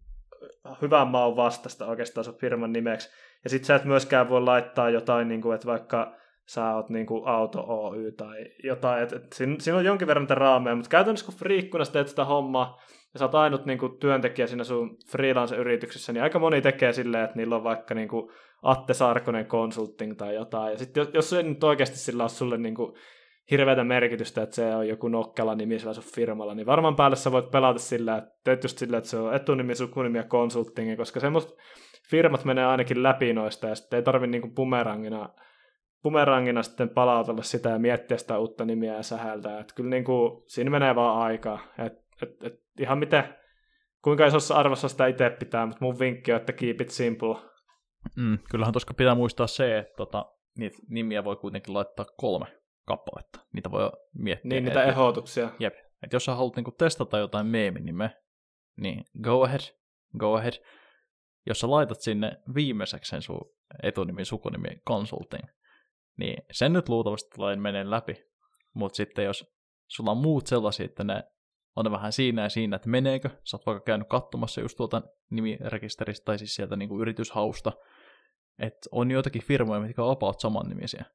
[0.81, 3.09] hyvän maun vastasta oikeastaan sun firman nimeksi.
[3.43, 6.15] Ja sit sä et myöskään voi laittaa jotain, niin kuin, että vaikka
[6.47, 9.03] sä oot niinku Auto Oy tai jotain.
[9.03, 12.25] Et, et siinä, siinä, on jonkin verran niitä raameja, mutta käytännössä kun friikkuna teet sitä
[12.25, 12.81] hommaa,
[13.13, 17.37] ja sä oot ainut niinku työntekijä siinä sun freelance-yrityksessä, niin aika moni tekee silleen, että
[17.37, 18.31] niillä on vaikka niinku
[18.63, 20.71] Atte Sarkonen Consulting tai jotain.
[20.71, 22.97] Ja sitten jos, jos se nyt oikeasti sillä on sulle niinku
[23.51, 27.31] hirveätä merkitystä, että se on joku nokkela nimi sillä sun firmalla, niin varmaan päälle sä
[27.31, 31.19] voit pelata sillä, että teet just sillä, että se on etunimi, sukunimi ja consulting, koska
[31.19, 31.53] semmoista
[32.09, 35.29] firmat menee ainakin läpi noista, ja sitten ei tarvi niinku bumerangina,
[36.03, 40.69] bumerangina sitten palautella sitä ja miettiä sitä uutta nimiä ja sähältä, että kyllä niinku, siinä
[40.69, 43.35] menee vaan aikaa, että et, et, ihan miten,
[44.01, 47.35] kuinka isossa arvossa sitä itse pitää, mutta mun vinkki on, että keep it simple.
[48.15, 50.25] Mm, kyllähän tuossa pitää muistaa se, että tota,
[50.57, 52.45] niitä nimiä voi kuitenkin laittaa kolme
[52.85, 53.39] kappaletta.
[53.53, 54.49] Niitä voi miettiä.
[54.49, 55.49] Niin, niitä ehdotuksia.
[55.59, 55.73] Jep.
[56.03, 58.09] Et jos sä haluat niinku testata jotain meeminimeä,
[58.77, 59.61] niin go ahead,
[60.17, 60.53] go ahead.
[61.49, 63.51] Jos sä laitat sinne viimeiseksi sen sun
[63.83, 65.43] etunimi, sukunimi, consulting,
[66.17, 68.25] niin sen nyt luultavasti tulee menee läpi.
[68.73, 69.45] Mutta sitten jos
[69.87, 71.23] sulla on muut sellaisia, että ne
[71.75, 73.29] on vähän siinä ja siinä, että meneekö.
[73.43, 77.71] Sä oot vaikka käynyt katsomassa just tuota nimirekisteristä tai siis sieltä niinku yrityshausta,
[78.59, 81.05] että on joitakin firmoja, mitkä on about saman nimisiä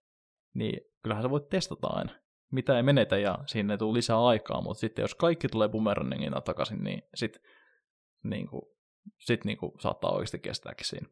[0.54, 2.12] niin kyllähän sä voit testata aina.
[2.52, 6.40] Mitä ei menetä ja siinä ei tule lisää aikaa, mutta sitten jos kaikki tulee bumerangina
[6.40, 7.42] takaisin, niin sitten
[8.22, 8.62] niin kuin,
[9.18, 11.08] sit niin kuin saattaa oikeasti kestääkin siinä.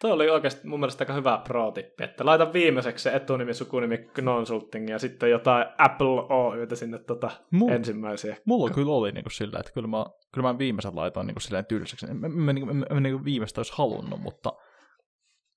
[0.00, 4.90] Tuo oli oikeasti mun mielestä aika hyvä pro-tippi, että laita viimeiseksi se etunimi, sukunimi, consulting
[4.90, 8.36] ja sitten jotain Apple Oytä sinne tota Mul- ensimmäisiä.
[8.44, 11.42] Mulla kyllä oli niin kuin sillä, että kyllä mä, kyllä mä viimeisen laitoin niin kuin
[11.42, 12.06] silleen tylsäksi.
[12.06, 12.52] Mä, mä,
[13.00, 14.52] niin viimeistä olisi halunnut, mutta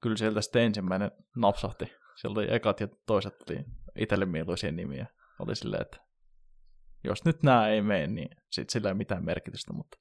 [0.02, 5.08] kyllä sieltä sitten ensimmäinen napsahti Sieltä oli ekat ja toiset oli itselle mieluisia nimiä.
[5.40, 5.98] Oli silleen, että
[7.04, 9.98] jos nyt nämä ei mene, niin sit sillä ei mitään merkitystä, mutta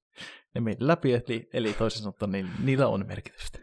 [0.55, 3.59] ne meni läpi, eli, eli toisin sanottuna niin, niillä on merkitystä.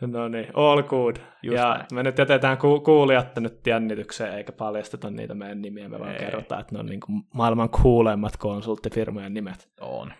[0.00, 1.16] No niin, all good.
[1.42, 1.86] Just ja näin.
[1.92, 6.18] me nyt jätetään ku- kuulijat nyt jännitykseen, eikä paljasteta niitä meidän nimiä, me vaan ei.
[6.18, 9.68] kerrotaan, että ne on niin kuin maailman kuulemmat konsulttifirmojen nimet.
[9.80, 10.12] On.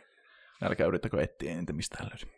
[0.62, 2.36] Älkää yrittäkö etsiä entä mistään löydy.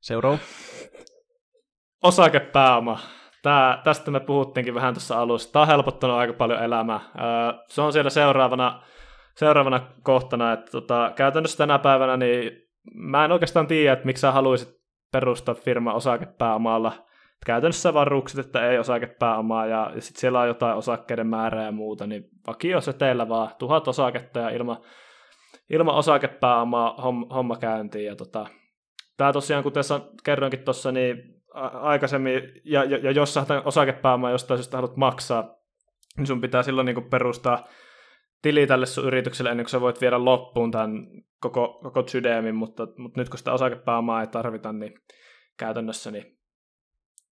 [0.00, 0.38] Seuraava
[2.02, 2.98] osakepääoma.
[3.42, 5.52] Tää, tästä me puhuttiinkin vähän tuossa alussa.
[5.52, 7.00] Tämä on helpottanut aika paljon elämää.
[7.68, 8.82] se on siellä seuraavana,
[9.36, 12.50] seuraavana kohtana, että tota, käytännössä tänä päivänä niin
[12.94, 14.68] mä en oikeastaan tiedä, että miksi sä haluaisit
[15.12, 16.92] perustaa firma osakepääomalla.
[17.46, 18.06] Käytännössä vaan
[18.40, 22.80] että ei osakepääomaa ja, ja sitten siellä on jotain osakkeiden määrää ja muuta, niin vakio
[22.80, 24.76] se teillä vaan tuhat osaketta ja ilman,
[25.70, 26.94] ilman osakepääomaa
[27.34, 28.16] homma käyntiin.
[28.16, 28.46] Tota,
[29.16, 29.82] tämä tosiaan, kuten
[30.24, 31.16] kerroinkin tuossa, niin
[31.80, 35.54] aikaisemmin, ja, ja, ja jos sä osakepääomaa jostain syystä haluat maksaa,
[36.16, 37.64] niin sun pitää silloin niin perustaa
[38.44, 41.06] tili tälle sun yritykselle ennen kuin sä voit viedä loppuun tämän
[41.40, 44.94] koko, koko sydämin, mutta, mutta nyt kun sitä osakepääomaa ei tarvita, niin
[45.56, 46.38] käytännössä niin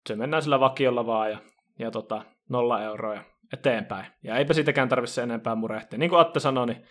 [0.08, 1.38] se mennään sillä vakiolla vaan ja,
[1.80, 4.12] ja tota, nolla euroa eteenpäin.
[4.24, 6.00] Ja eipä siitäkään tarvitse enempää murehtia.
[6.00, 6.88] Niin kuin Atte sanoi, niin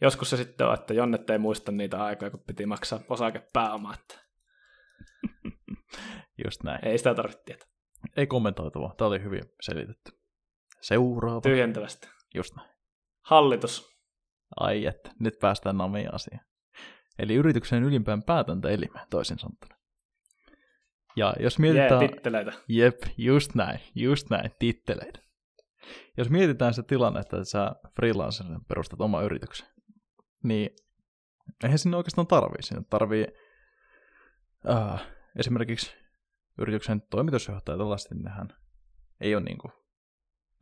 [0.00, 3.94] joskus se sitten on, että Jonnet ei muista niitä aikoja, kun piti maksaa osakepääomaa.
[3.94, 4.20] Että
[6.44, 6.88] Just näin.
[6.88, 7.68] Ei sitä tarvitse tietää.
[8.16, 8.94] Ei kommentoitavaa.
[8.96, 10.12] Tämä oli hyvin selitetty.
[10.80, 11.40] Seuraava.
[11.40, 12.08] Tyhjentävästi.
[12.34, 12.79] Just näin.
[13.20, 13.90] Hallitus.
[14.56, 16.44] Ai että, nyt päästään namiin asiaan.
[17.18, 19.76] Eli yrityksen ylimpään päätäntäelimeen, toisin sanottuna.
[21.16, 22.00] Ja jos mietitään...
[22.02, 22.52] Yeah, titteleitä.
[22.68, 25.18] Jep, just näin, just näin, titteleitä.
[26.16, 29.68] Jos mietitään se tilanne, että sä freelancerina perustat oma yrityksen,
[30.42, 30.70] niin
[31.64, 32.62] eihän sinne oikeastaan tarvii.
[32.62, 33.26] Sinne tarvii
[34.68, 35.00] uh,
[35.38, 35.94] esimerkiksi
[36.58, 38.48] yrityksen toimitusjohtaja tällaisesti nehän
[39.20, 39.72] ei ole niinku,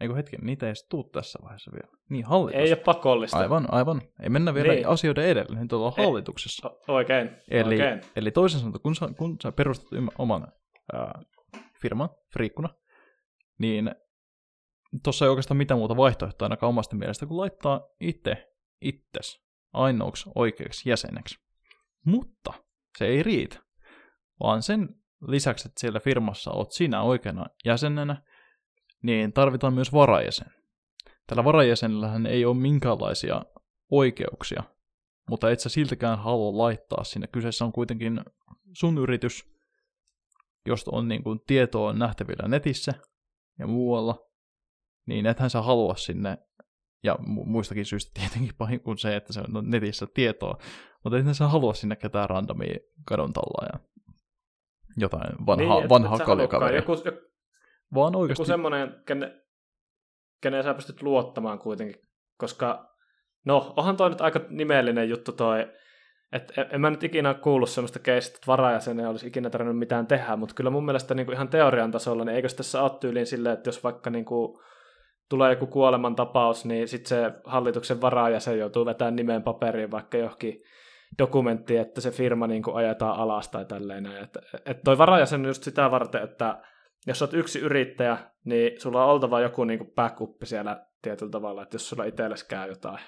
[0.01, 1.99] eikö hetken, niitä ei edes tuu tässä vaiheessa vielä.
[2.11, 2.61] Niin, hallitus.
[2.61, 3.39] Ei ole pakollista.
[3.39, 4.03] Aivan, aivan.
[4.23, 4.89] Ei mennä vielä niin.
[4.89, 6.69] asioiden edelle, niin tuolla hallituksessa.
[6.69, 8.01] O- oikein, eli, oikein.
[8.17, 10.47] Eli toisin sanoen, kun sä, kun sä perustat oman
[10.93, 11.23] ää,
[11.83, 12.69] firman, friikkuna,
[13.59, 13.91] niin
[15.05, 18.49] tuossa ei oikeastaan mitään muuta vaihtoehtoa ainakaan omasta mielestä, kun laittaa itse
[18.81, 19.41] itses
[19.73, 21.39] ainoaksi oikeaksi jäseneksi.
[22.07, 22.53] Mutta
[22.99, 23.59] se ei riitä,
[24.41, 24.89] vaan sen
[25.27, 28.23] lisäksi, että siellä firmassa oot sinä oikeana jäsenenä,
[29.03, 30.53] niin tarvitaan myös varajäsen.
[31.27, 33.43] Tällä varajäsenellähän ei ole minkäänlaisia
[33.91, 34.63] oikeuksia,
[35.31, 37.27] mutta et sä siltäkään halua laittaa sinne.
[37.27, 38.21] Kyseessä on kuitenkin
[38.73, 39.51] sun yritys,
[40.67, 42.95] josta on niin kuin tietoa nähtävillä netissä
[43.59, 44.27] ja muualla,
[45.07, 46.39] niin ethän sä halua sinne,
[47.03, 50.59] ja muistakin syystä tietenkin pahin kuin se, että se on netissä tietoa,
[51.05, 53.33] mutta ethän sä halua sinne ketään randomia kadon
[53.73, 53.81] ja
[54.97, 56.79] jotain vanhaa, niin, vanhaa kaljokaveria.
[56.79, 57.28] Joku, joku,
[57.95, 58.43] Vaan oikeasti...
[58.43, 59.43] joku semmoinen, kenen,
[60.43, 62.03] kenen sä pystyt luottamaan kuitenkin,
[62.39, 62.95] koska
[63.45, 65.69] no, onhan toi nyt aika nimellinen juttu toi
[66.33, 70.37] et en mä nyt ikinä kuullut sellaista keistä, että varajäsenen olisi ikinä tarvinnut mitään tehdä,
[70.37, 73.53] mutta kyllä mun mielestä niin kuin ihan teorian tasolla, niin eikö tässä ole tyyliin silleen,
[73.53, 74.59] että jos vaikka niin kuin
[75.29, 80.63] tulee joku kuolemantapaus, niin sitten se hallituksen varajäsen joutuu vetämään nimen paperiin vaikka johonkin
[81.19, 84.07] dokumentti, että se firma niin kuin ajetaan alas tai tälleen.
[84.07, 86.63] Että et toi varajäsen on just sitä varten, että
[87.07, 91.63] jos olet yksi yrittäjä, niin sulla on oltava joku niin kuin backup siellä tietyllä tavalla,
[91.63, 92.99] että jos sulla itsellesi käy jotain.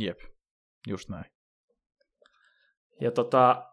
[0.00, 0.18] Jep,
[0.88, 1.24] just näin.
[3.00, 3.64] Ja tota,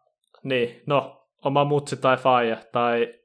[0.44, 3.20] niin, no, oma mutsi tai faija tai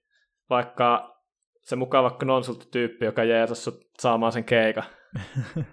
[0.51, 1.15] vaikka
[1.61, 4.85] se mukava konsulttityyppi, joka jeesas sut saamaan sen keikan.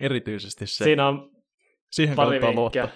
[0.00, 0.84] Erityisesti se.
[0.84, 1.32] Siinä on
[1.92, 2.88] Siihen pari vinkkiä.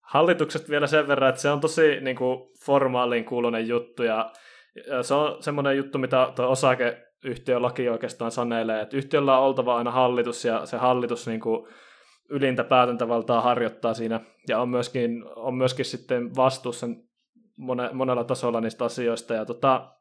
[0.00, 4.32] Hallitukset vielä sen verran, että se on tosi niin kuin, formaaliin kuulunen juttu ja
[5.02, 10.44] se on semmoinen juttu, mitä tuo osakeyhtiölaki oikeastaan sanelee, että yhtiöllä on oltava aina hallitus
[10.44, 11.66] ja se hallitus niin kuin,
[12.28, 16.86] ylintä päätäntävaltaa harjoittaa siinä ja on myöskin, on myöskin sitten vastuussa
[17.56, 19.34] mone, monella tasolla niistä asioista.
[19.34, 19.92] Ja tota,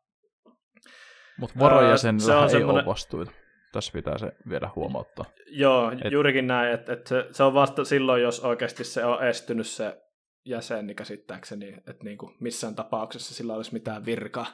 [1.40, 2.76] Mutta varajäsenillä ei semmoinen...
[2.76, 3.32] ole vastuita.
[3.74, 5.26] Tässä pitää se vielä huomauttaa.
[5.48, 6.12] Joo, et...
[6.12, 10.02] juurikin näin, että et se, se on vasta silloin, jos oikeasti se on estynyt se
[10.46, 14.46] jäsen, niin käsittääkseni, että niin kuin missään tapauksessa sillä olisi mitään virkaa.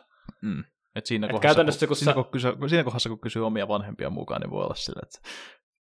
[0.42, 0.64] Mm.
[0.96, 2.14] Et siinä, et kohdassa, kun, kun, siinä, sä...
[2.14, 5.30] kun kysyy, siinä kohdassa, kun kysyy omia vanhempia mukaan, niin voi olla sillä, että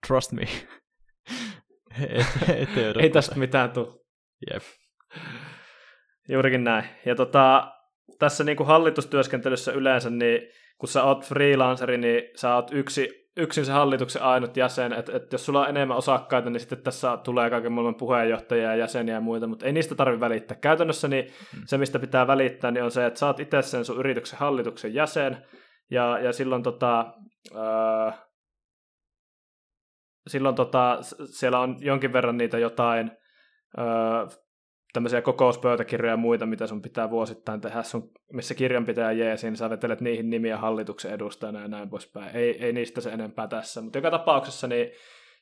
[0.06, 0.42] trust me,
[2.08, 4.00] et, et, et Ei tästä mitään tule.
[4.50, 4.62] Jep.
[6.28, 6.84] Juurikin näin.
[7.06, 7.72] Ja tota,
[8.18, 10.40] tässä niin kuin hallitustyöskentelyssä yleensä, niin
[10.78, 15.32] kun sä oot freelanceri, niin sä oot yksi, yksin se hallituksen ainut jäsen, että et
[15.32, 19.20] jos sulla on enemmän osakkaita, niin sitten tässä tulee kaiken maailman puheenjohtajia ja jäseniä ja
[19.20, 20.56] muita, mutta ei niistä tarvitse välittää.
[20.56, 21.62] Käytännössä niin hmm.
[21.66, 24.94] se, mistä pitää välittää, niin on se, että sä oot itse sen sun yrityksen hallituksen
[24.94, 25.46] jäsen,
[25.90, 27.14] ja, ja silloin tota,
[27.54, 28.10] öö,
[30.28, 33.10] silloin tota, siellä on jonkin verran niitä jotain
[33.78, 33.84] öö,
[34.96, 39.70] tämmöisiä kokouspöytäkirjoja ja muita, mitä sun pitää vuosittain tehdä, sun, missä kirjanpitäjä jeesi, niin sä
[39.70, 42.36] vetelet niihin nimiä hallituksen edustajana ja näin poispäin.
[42.36, 44.90] Ei, ei niistä se enempää tässä, mutta joka tapauksessa niin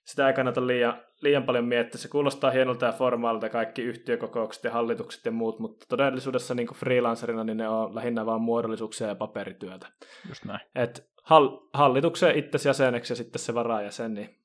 [0.04, 2.00] sitä ei kannata liian, liian paljon miettiä.
[2.00, 6.78] Se kuulostaa hienolta ja formaalilta kaikki yhtiökokoukset ja hallitukset ja muut, mutta todellisuudessa niin kuin
[6.78, 9.86] freelancerina niin ne on lähinnä vain muodollisuuksia ja paperityötä.
[10.28, 10.60] Just näin.
[10.74, 14.38] Et hall, hallituksen itse jäseneksi ja sitten se varajäsen, niin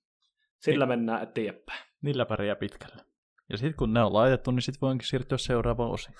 [0.58, 1.00] sillä niin.
[1.00, 1.80] mennään eteenpäin.
[2.02, 3.09] Niillä pärjää pitkälle.
[3.50, 6.16] Ja sitten kun ne on laitettu, niin sitten voinkin siirtyä seuraavaan osiin.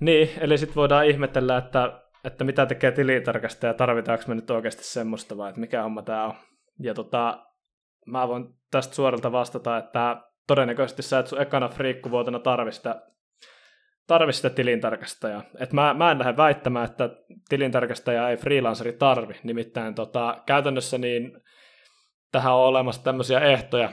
[0.00, 5.36] Niin, eli sitten voidaan ihmetellä, että, että mitä tekee tilintarkastaja, tarvitaanko me nyt oikeasti semmoista
[5.36, 6.34] vai että mikä homma tämä on.
[6.80, 7.46] Ja tota,
[8.06, 13.02] mä voin tästä suoralta vastata, että todennäköisesti sä et sun ekana friikkuvuotena tarvi sitä,
[14.06, 15.42] tarvi sitä tilintarkastajaa.
[15.58, 17.10] Et mä, mä en lähde väittämään, että
[17.48, 19.34] tilintarkastaja ei freelanceri tarvi.
[19.42, 21.40] Nimittäin tota, käytännössä niin
[22.32, 23.92] tähän on olemassa tämmöisiä ehtoja,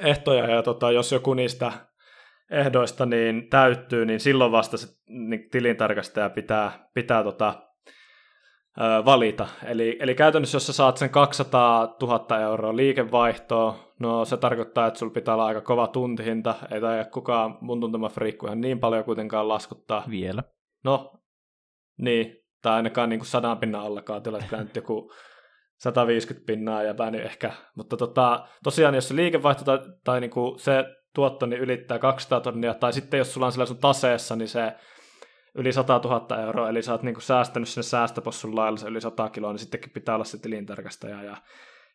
[0.00, 1.72] ehtoja ja tota, jos joku niistä
[2.50, 7.54] ehdoista niin täyttyy, niin silloin vasta se niin tilintarkastaja pitää, pitää tota,
[8.80, 9.48] ö, valita.
[9.64, 14.98] Eli, eli käytännössä, jos sä saat sen 200 000 euroa liikevaihtoa, no se tarkoittaa, että
[14.98, 19.04] sulla pitää olla aika kova tuntihinta, ei tai kukaan mun tuntema friikku ihan niin paljon
[19.04, 20.04] kuitenkaan laskuttaa.
[20.10, 20.42] Vielä.
[20.84, 21.12] No,
[21.98, 25.12] niin, tai ainakaan niin kuin sadan pinnan allakaan, että nyt joku
[25.80, 27.52] 150 pinnaa ja päin ehkä.
[27.76, 32.74] Mutta tota, tosiaan, jos se liikevaihto tai, tai niinku se tuotto niin ylittää 200 tonnia,
[32.74, 34.72] tai sitten jos sulla on sillä sun taseessa, niin se
[35.54, 39.28] yli 100 000 euroa, eli sä oot niinku säästänyt sinne säästöpossun lailla se yli 100
[39.28, 41.22] kiloa, niin sittenkin pitää olla se tilintarkastaja.
[41.22, 41.36] Ja,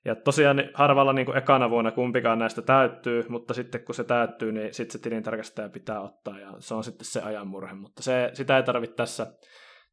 [0.05, 4.73] ja tosiaan harvalla niinku ekana vuonna kumpikaan näistä täyttyy, mutta sitten kun se täyttyy, niin
[4.73, 7.73] sitten se tilintarkastaja pitää ottaa, ja se on sitten se ajanmurhe.
[7.73, 9.33] Mutta se, sitä ei tarvitse tässä,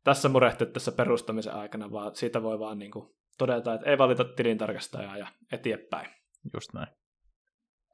[0.04, 5.16] tässä murehtia tässä perustamisen aikana, vaan siitä voi vaan niinku todeta, että ei valita tilintarkastajaa
[5.16, 6.08] ja eteenpäin.
[6.54, 6.88] Just näin.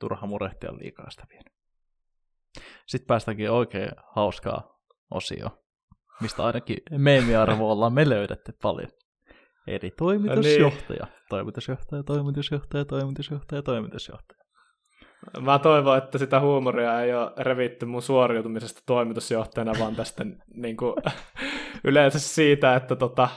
[0.00, 1.50] Turha murehtia liikaa sitä vielä.
[2.86, 4.80] Sitten päästäänkin oikein hauskaa
[5.10, 5.64] osio,
[6.20, 8.88] mistä ainakin meemiarvo ollaan me löydetty paljon.
[9.66, 11.14] Eri toimitusjohtaja, niin.
[11.28, 14.44] toimitusjohtaja, toimitusjohtaja, toimitusjohtaja, toimitusjohtaja.
[15.40, 20.94] Mä toivon, että sitä huumoria ei ole revitty mun suoriutumisesta toimitusjohtajana, vaan tästä niin kuin,
[21.84, 23.28] yleensä siitä, että tota,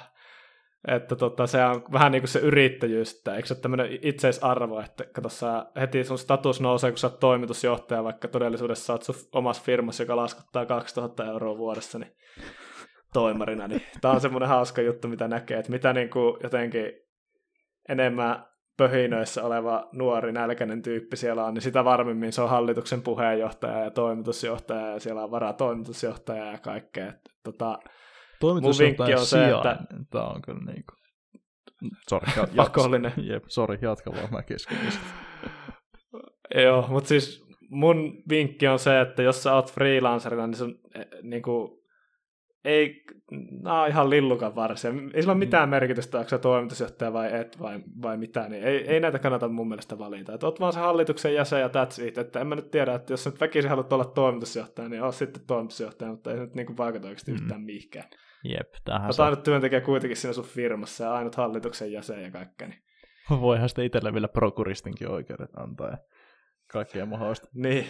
[0.88, 4.80] että tota, se on vähän niin kuin se yrittäjyys, että eikö se ole tämmöinen itseisarvo,
[4.80, 9.04] että kato sä, heti sun status nousee, kun sä oot toimitusjohtaja, vaikka todellisuudessa sä oot
[9.04, 12.12] sun omassa firmassa, joka laskuttaa 2000 euroa vuodessa, niin
[13.14, 16.92] toimarina, niin tämä on semmoinen hauska juttu, mitä näkee, että mitä niin kuin jotenkin
[17.90, 18.46] enemmän
[18.78, 23.92] pöhinöissä oleva nuori nälkäinen tyyppi siellä on, niin sitä varmemmin se on hallituksen puheenjohtaja ja
[23.92, 27.08] toimitusjohtaja ja siellä on varatoimitusjohtaja ja kaikkea.
[27.08, 27.80] Että, tota,
[28.42, 29.78] Toimitusjohtajan on se, että...
[30.10, 31.02] Tämä on kyllä niin kuin...
[32.10, 33.14] Sori, Pakollinen.
[33.18, 34.94] Jep, sori, jatka vaan, mä keskityn.
[36.64, 41.08] Joo, mutta siis mun vinkki on se, että jos sä oot freelancerina, niin sun eh,
[41.22, 41.82] niin kuin,
[42.66, 43.04] ei,
[43.62, 44.92] nämä on ihan lillukan varsia.
[45.14, 48.88] Ei sillä ole mitään merkitystä, onko se toimitusjohtaja vai et vai, vai mitä, niin ei,
[48.88, 50.34] ei näitä kannata mun mielestä valita.
[50.34, 52.18] Että oot vaan se hallituksen jäsen ja that's it.
[52.18, 55.44] Että en mä nyt tiedä, että jos nyt väkisin haluat olla toimitusjohtaja, niin oot sitten
[55.48, 57.38] toimitusjohtaja, mutta ei se nyt niin kuin vaikuta oikeasti mm.
[57.38, 58.10] yhtään mihinkään.
[58.44, 62.68] Jep, tähän Oot ainut työntekijä kuitenkin siinä sun firmassa ja ainut hallituksen jäsen ja kaikkea.
[62.68, 62.84] Niin.
[63.42, 65.98] Voihan sitten itselle vielä prokuristinkin oikeudet antaa ja
[66.72, 67.48] kaikkea mahdollista.
[67.54, 67.86] Niin.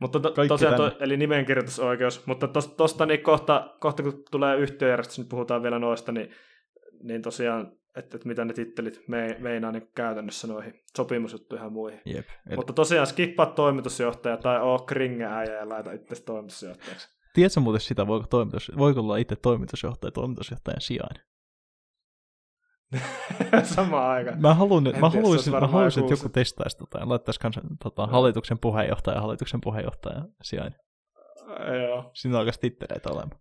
[0.00, 5.18] Mutta to, tosiaan, to, eli nimenkirjoitusoikeus, mutta tos, tosta niin kohta, kohta kun tulee yhtiöjärjestys,
[5.18, 6.30] niin puhutaan vielä noista, niin,
[7.02, 12.00] niin tosiaan, että, että mitä ne tittelit me, meinaa niin käytännössä noihin sopimusjuttuihin ja muihin.
[12.04, 12.56] Jep, eli...
[12.56, 17.17] Mutta tosiaan skippaa toimitusjohtaja tai oo kringeäjä ja laita itse toimitusjohtajaksi.
[17.38, 21.16] Tiedätkö muuten sitä, voiko, toimitus, voiko olla itse toimitusjohtaja toimitusjohtajan sijaan?
[23.74, 24.32] Sama aika.
[24.36, 28.58] Mä, haluan, mä haluaisin, mä haluaisin että joku testaisi tota, ja laittaisi kanssa tota, hallituksen
[28.58, 30.74] puheenjohtaja ja hallituksen puheenjohtaja sijain.
[31.82, 32.10] Joo.
[32.14, 33.40] Siinä alkaisi titteleitä olemaan.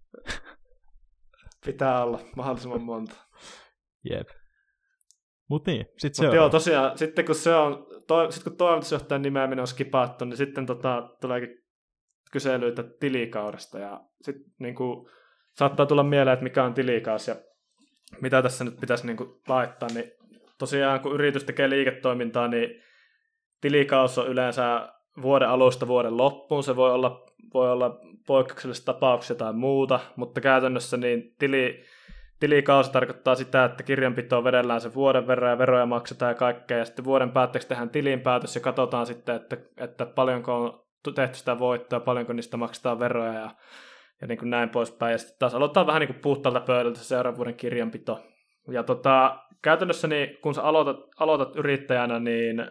[1.65, 3.15] Pitää olla mahdollisimman monta.
[4.09, 4.27] Jep.
[5.49, 9.21] Mut niin, sit se Mut joo, tosiaan, sitten kun se on, to, sit kun toimitusjohtajan
[9.21, 11.66] nimeäminen on skipattu, niin sitten tota, tuleekin
[12.32, 15.09] kyselyitä tilikaudesta ja sitten niin kuin,
[15.53, 17.36] saattaa tulla mieleen, että mikä on tilikaus ja
[18.21, 20.11] mitä tässä nyt pitäisi niin kuin laittaa, niin
[20.57, 22.82] tosiaan kun yritys tekee liiketoimintaa, niin
[23.61, 24.89] tilikaus on yleensä
[25.21, 26.63] vuoden alusta vuoden loppuun.
[26.63, 31.84] Se voi olla, voi olla poikkeuksellisia tapauksia tai muuta, mutta käytännössä niin tili,
[32.39, 36.86] tilikausi tarkoittaa sitä, että kirjanpitoa vedellään se vuoden verran ja veroja maksetaan ja kaikkea, ja
[36.86, 41.99] sitten vuoden päätteeksi tehdään tilinpäätös ja katsotaan sitten, että, että paljonko on tehty sitä voittoa,
[41.99, 43.49] paljonko niistä maksetaan veroja ja
[44.21, 45.11] ja niin kuin näin poispäin.
[45.11, 48.23] Ja sitten taas aloittaa vähän niin kuin puhtaalta pöydältä se seuraavan vuoden kirjanpito.
[48.71, 52.67] Ja tota, käytännössä niin, kun sä aloitat, aloitat yrittäjänä, niin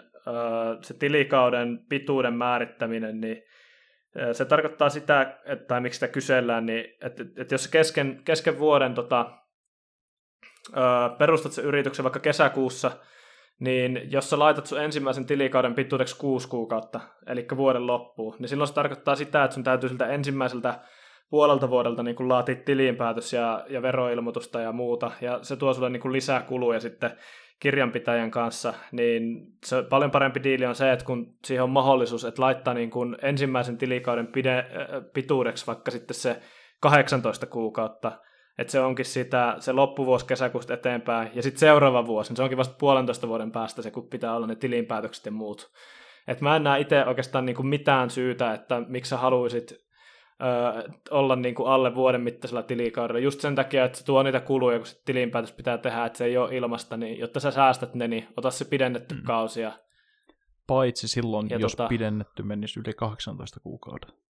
[0.82, 3.42] se tilikauden pituuden määrittäminen, niin
[4.32, 9.30] se tarkoittaa sitä, että, miksi sitä kysellään, niin että, että jos kesken, kesken vuoden tota,
[11.18, 12.90] perustat sen yrityksen vaikka kesäkuussa,
[13.60, 18.68] niin jos sä laitat sun ensimmäisen tilikauden pituudeksi kuusi kuukautta, eli vuoden loppuun, niin silloin
[18.68, 20.80] se tarkoittaa sitä, että sun täytyy siltä ensimmäiseltä
[21.30, 25.90] puolelta vuodelta niin kuin laatit tilinpäätös ja, ja veroilmoitusta ja muuta, ja se tuo sulle
[25.90, 27.10] niin lisää kuluja sitten
[27.60, 29.22] kirjanpitäjän kanssa, niin
[29.64, 33.16] se paljon parempi diili on se, että kun siihen on mahdollisuus, että laittaa niin kuin
[33.22, 34.66] ensimmäisen tilikauden pide, äh,
[35.14, 36.40] pituudeksi vaikka sitten se
[36.80, 38.12] 18 kuukautta,
[38.58, 42.58] että se onkin sitä, se loppuvuosi kesäkuusta eteenpäin, ja sitten seuraava vuosi, niin se onkin
[42.58, 45.70] vasta puolentoista vuoden päästä se, kun pitää olla ne tilinpäätökset ja muut.
[46.28, 50.92] Et mä en näe itse oikeastaan niin kuin mitään syytä, että miksi sä haluaisit ö,
[51.10, 53.20] olla niin kuin alle vuoden mittaisella tilikaudella.
[53.20, 56.24] Just sen takia, että se tuo niitä kuluja, kun se tilinpäätös pitää tehdä, että se
[56.24, 59.22] ei ole ilmasta, niin jotta sä säästät ne, niin ota se pidennetty mm.
[59.22, 59.60] kausi.
[59.60, 59.72] Ja...
[60.66, 61.88] Paitsi silloin, ja jos tota...
[61.88, 64.25] pidennetty menisi yli 18 kuukauden.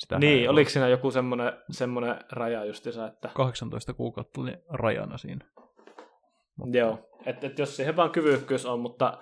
[0.00, 3.30] Sitä niin, oliko siinä joku semmoinen, semmoinen raja justiinsa, että...
[3.34, 5.46] 18 kuukautta oli rajana siinä.
[6.56, 6.78] Mutta...
[6.78, 9.18] Joo, että et jos siihen vaan kyvykkyys on, mutta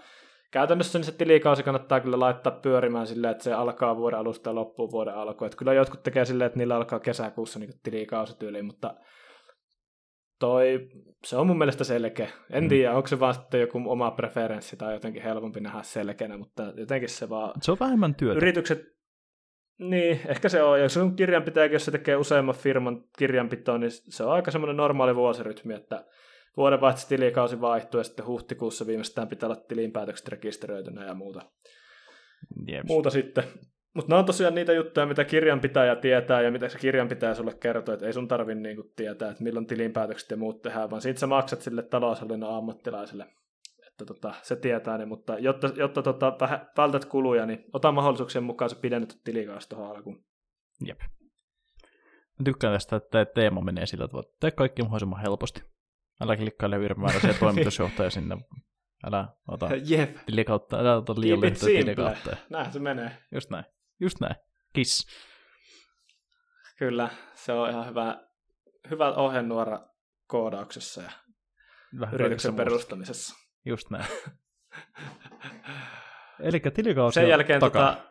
[0.51, 4.55] käytännössä niin se tilikausi kannattaa kyllä laittaa pyörimään silleen, että se alkaa vuoden alusta ja
[4.55, 5.45] loppuu vuoden alku.
[5.45, 8.95] Että kyllä jotkut tekee silleen, että niillä alkaa kesäkuussa niin tilikausi mutta
[10.39, 10.89] toi,
[11.27, 12.29] se on mun mielestä selkeä.
[12.51, 12.69] En mm.
[12.69, 17.09] tiedä, onko se vaan sitten joku oma preferenssi tai jotenkin helpompi nähdä selkeänä, mutta jotenkin
[17.09, 17.53] se vaan...
[17.63, 18.37] Se on vähemmän työtä.
[18.37, 18.98] Yritykset,
[19.79, 20.81] niin, ehkä se on.
[20.81, 24.77] Ja se on kirjanpitäjä, jos se tekee useamman firman kirjanpitoa, niin se on aika semmoinen
[24.77, 26.05] normaali vuosirytmi, että
[26.57, 31.43] vuodenvaihteessa tilikausi vaihtuu ja sitten huhtikuussa viimeistään pitää olla tilinpäätökset rekisteröitynä ja muuta,
[32.67, 32.89] Jeps.
[32.89, 33.45] muuta sitten.
[33.95, 37.95] Mutta nämä on tosiaan niitä juttuja, mitä kirjanpitäjä tietää ja mitä se kirjanpitäjä sulle kertoo,
[37.95, 41.27] että ei sun tarvi niinku tietää, että milloin tilinpäätökset ja muut tehdään, vaan siitä sä
[41.27, 43.27] maksat sille taloushallinnon ammattilaiselle,
[44.03, 46.37] että tota, se tietää ne, mutta jotta, jotta tota,
[46.77, 50.25] vältät kuluja, niin ota mahdollisuuksien mukaan se pidennetty tilikausi tuohon alkuun.
[50.87, 51.01] Jep.
[52.39, 55.63] Mä tykkään tästä, että teema menee sillä tavalla, että tee kaikki mahdollisimman helposti.
[56.21, 58.37] Älä klikkaile virmääräisiä toimitusjohtaja sinne.
[59.07, 60.17] Älä ota Jep.
[60.27, 62.37] tilikautta, älä ota liian lyhyttä tilikautta.
[62.51, 63.11] Näin se menee.
[63.35, 63.65] Just näin.
[64.01, 64.35] Just näin.
[64.73, 65.07] Kiss.
[66.79, 68.21] Kyllä, se on ihan hyvä,
[68.91, 69.81] hyvä ohjenuora
[70.27, 71.11] koodauksessa ja
[72.01, 73.48] Vähän yrityksen perustamisessa.
[73.69, 74.05] Just näin.
[76.41, 77.95] Eli tilikausi Sen jälkeen takaa.
[77.95, 78.09] tota,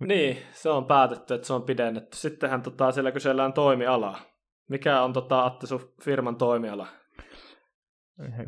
[0.00, 2.16] niin, se on päätetty, että se on pidennetty.
[2.16, 4.20] Sittenhän tota, siellä kysellään toimialaa.
[4.68, 6.86] Mikä on tota, Atte sun firman toimiala?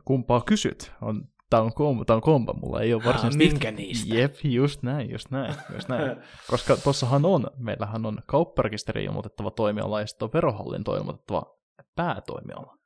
[0.04, 0.92] Kumpaa kysyt?
[1.00, 3.44] On, tää, on komba, tää on komba, mulla ei ole varsinaisesti...
[3.44, 4.14] Mitkä niistä?
[4.14, 6.16] Jep, just näin, just näin, just näin.
[6.50, 11.56] Koska tossahan on, meillähän on kaupparekisteri ilmoitettava toimiala ja sitten on verohallinto ilmoitettava
[11.96, 12.77] päätoimiala.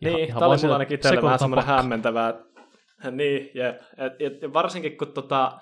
[0.00, 2.34] Niin, ihan tämä oli mulla ainakin itselle vähän semmoinen hämmentävää,
[3.10, 3.76] niin, jep.
[3.96, 5.58] Et, et, varsinkin kun tota,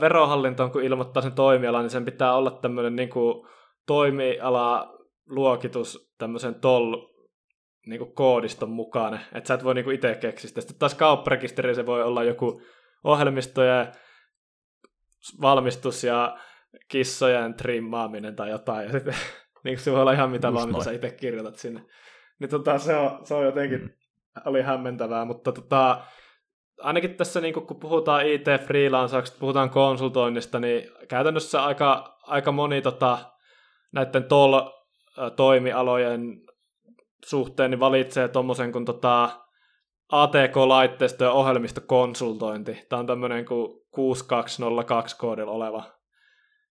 [0.00, 3.10] verohallinto on, kun ilmoittaa sen toimiala, niin sen pitää olla tämmöinen niin
[3.86, 7.12] toimiala luokitus tämmöisen toll
[7.86, 10.60] niin kuin koodiston mukainen, että sä et voi niin kuin itse keksiä sitä.
[10.60, 12.62] Sitten taas kaupparekisteri se voi olla joku
[13.04, 13.92] ohjelmistojen
[15.40, 16.38] valmistus ja
[16.88, 19.14] kissojen trimmaaminen tai jotain, ja sitten
[19.64, 20.74] niin se voi olla ihan mitä Just vaan, noin.
[20.74, 21.80] mitä sä itse kirjoitat sinne.
[22.42, 23.90] Niin tota, se, on, se on jotenkin, mm.
[24.44, 26.00] oli hämmentävää, mutta tota,
[26.80, 33.18] ainakin tässä niin kun puhutaan IT-freelancauksesta, puhutaan konsultoinnista, niin käytännössä aika, aika moni tota,
[33.92, 36.40] näiden TOL-toimialojen
[37.24, 39.30] suhteen niin valitsee tuommoisen kuin tota,
[40.12, 42.86] ATK-laitteisto- ja ohjelmistokonsultointi.
[42.88, 45.84] Tämä on tämmöinen kuin 6202 koodilla oleva.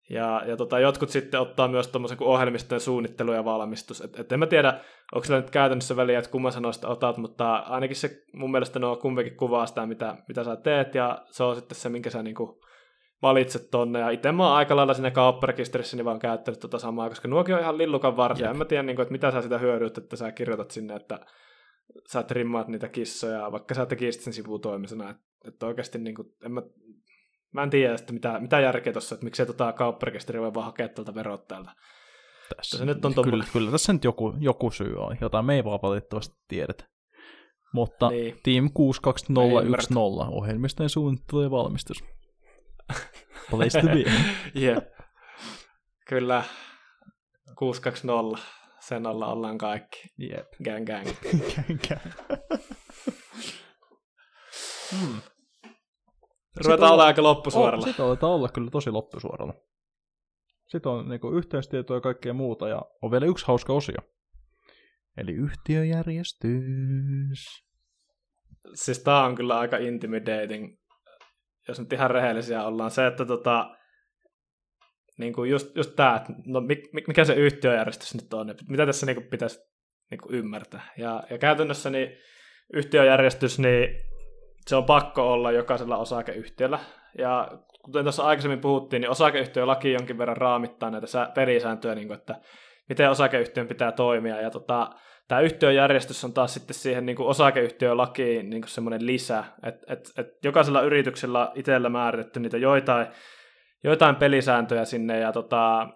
[0.09, 4.01] Ja, ja tota, jotkut sitten ottaa myös tuommoisen kuin ohjelmistojen suunnittelu ja valmistus.
[4.01, 4.79] Et, et en mä tiedä,
[5.15, 8.95] onko sillä nyt käytännössä väliä, että kumman sanoista otat, mutta ainakin se mun mielestä nuo
[8.95, 12.61] kumpikin kuvaa sitä, mitä, mitä sä teet, ja se on sitten se, minkä sä niinku
[13.21, 13.99] valitset tonne.
[13.99, 17.55] Ja itse mä oon aika lailla siinä kaupparekisterissä niin vaan käyttänyt tota samaa, koska nuokin
[17.55, 18.49] on ihan lillukan varsia.
[18.49, 21.19] En mä tiedä, niin kuin, että mitä sä sitä hyödyt, että sä kirjoitat sinne, että
[22.07, 25.09] sä trimmaat niitä kissoja, vaikka sä tekisit sen sivutoimisena.
[25.09, 26.61] Että, että oikeasti niin kuin, en mä,
[27.57, 30.89] mä en tiedä, että mitä, mitä järkeä tuossa, että miksei tota kaupparekisteri voi vaan hakea
[30.89, 31.71] tältä verottajalta.
[32.55, 35.63] Tässä, tässä nyt on kyllä, kyllä tässä nyt joku, joku syy on, jota me ei
[35.63, 36.83] vaan valitettavasti tiedetä.
[37.73, 38.39] Mutta niin.
[38.43, 42.03] Team 62010 ohjelmistojen suunnittelu ja valmistus.
[43.51, 44.11] Place to be.
[44.61, 44.81] yeah.
[46.07, 46.43] Kyllä.
[47.57, 48.43] 620.
[48.79, 50.01] Sen alla ollaan kaikki.
[50.21, 50.47] Yep.
[50.63, 51.07] Gang gang.
[51.55, 52.39] gang gang.
[54.91, 55.21] hmm.
[56.65, 57.85] Ruvetaan olla aika loppusuoralla.
[57.85, 59.53] Sitten aletaan olla kyllä tosi loppusuoralla.
[60.67, 63.97] Sitten on niin yhteystietoa ja kaikkea muuta, ja on vielä yksi hauska osio.
[65.17, 67.63] Eli yhtiöjärjestys.
[68.73, 70.77] Siis tää on kyllä aika intimidating
[71.67, 73.75] jos nyt ihan rehellisiä ollaan, se, että tota,
[75.17, 76.61] niin kuin just, just tämä, että no,
[77.07, 79.59] mikä se yhtiöjärjestys nyt on, mitä tässä niin kuin pitäisi
[80.11, 80.93] niin kuin ymmärtää.
[80.97, 82.17] Ja, ja käytännössä niin
[82.73, 83.89] yhtiöjärjestys, niin
[84.67, 86.79] se on pakko olla jokaisella osakeyhtiöllä.
[87.17, 87.47] Ja
[87.83, 92.35] kuten tuossa aikaisemmin puhuttiin, niin osakeyhtiölaki jonkin verran raamittaa näitä pelisääntöjä, niin kuin, että
[92.89, 94.41] miten osakeyhtiön pitää toimia.
[94.41, 94.89] Ja tota,
[95.27, 100.11] tämä yhtiöjärjestys on taas sitten siihen niin kuin osakeyhtiölakiin niin kuin semmoinen lisä, että et,
[100.17, 103.07] et jokaisella yrityksellä itsellä määritetty niitä joitain,
[103.83, 105.87] joitain pelisääntöjä sinne, ja tota,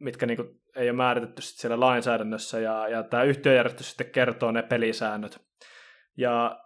[0.00, 4.50] mitkä niin kuin ei ole määritetty sitten siellä lainsäädännössä, ja, ja tämä yhtiöjärjestys sitten kertoo
[4.50, 5.40] ne pelisäännöt.
[6.16, 6.63] Ja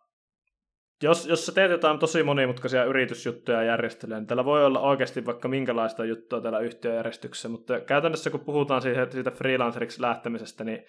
[1.02, 5.26] jos, jos sä teet jotain tosi monimutkaisia yritysjuttuja ja järjestelyjä, niin täällä voi olla oikeasti
[5.26, 10.84] vaikka minkälaista juttua täällä yhtiöjärjestyksessä, mutta käytännössä kun puhutaan siitä, siitä freelanceriksi lähtemisestä, niin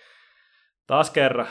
[0.87, 1.47] taas kerran,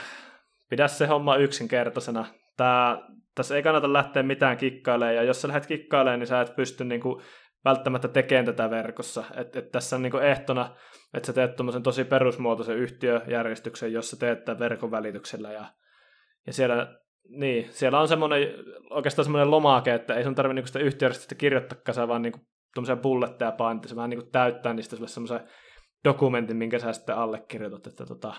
[0.70, 2.26] pidä se homma yksinkertaisena.
[2.56, 2.98] Tää,
[3.34, 6.84] tässä ei kannata lähteä mitään kikkailemaan, ja jos sä lähdet kikkailemaan, niin sä et pysty
[6.84, 7.22] niinku
[7.64, 9.24] välttämättä tekemään tätä verkossa.
[9.36, 10.76] Et, et tässä on niinku ehtona,
[11.14, 15.64] että sä teet tuommoisen tosi perusmuotoisen yhtiöjärjestyksen, jossa teet tämän verkon välityksellä, ja,
[16.46, 16.98] ja siellä
[17.28, 18.48] niin, siellä on semmoinen,
[18.90, 22.38] oikeastaan semmoinen lomake, että ei sun tarvitse niinku sitä yhtiöjärjestystä kirjoittaa, sä vaan niinku
[22.74, 25.48] tuommoisia bulletteja painit, se vähän niinku täyttää niistä sulle semmoisen
[26.04, 28.34] dokumentin, minkä sä sitten allekirjoitat, että tota,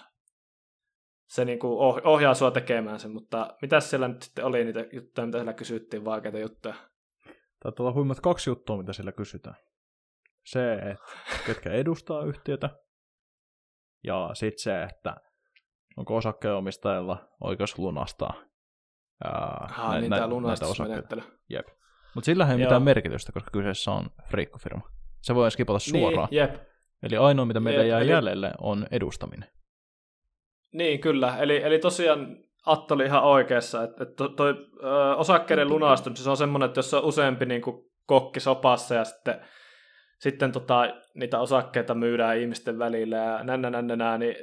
[1.28, 4.86] se niin kuin oh, ohjaa sua tekemään sen, mutta mitä siellä nyt sitten oli niitä
[4.94, 6.76] juttuja, mitä siellä kysyttiin, vaikeita juttuja?
[7.64, 9.56] Taitaa olla huimat kaksi juttua, mitä siellä kysytään.
[10.46, 11.06] Se, että
[11.46, 12.70] ketkä edustaa yhtiötä,
[14.04, 15.16] ja sitten se, että
[15.98, 18.49] onko osakkeenomistajilla oikeus lunastaa
[19.26, 21.16] Aha, nä- niin nä- osakkeita.
[21.50, 21.68] Jep.
[22.16, 24.90] Mutta sillä ei ole mitään merkitystä, koska kyseessä on friikkofirma.
[25.22, 26.28] Se voi skipata niin, suoraan.
[26.32, 26.56] Niin, jep.
[27.04, 28.12] Eli ainoa, mitä meillä jep, jää eli...
[28.12, 29.50] jäljelle, on edustaminen.
[30.74, 31.38] Niin, kyllä.
[31.38, 36.30] Eli, eli tosiaan Atto oli ihan oikeassa, että, että toi, toi ö, osakkeiden lunastus, se
[36.30, 39.40] on semmoinen, että jos on useampi niin kuin kokki sopassa ja sitten,
[40.20, 44.36] sitten tota, niitä osakkeita myydään ihmisten välillä ja nännä, nännä, nännä niin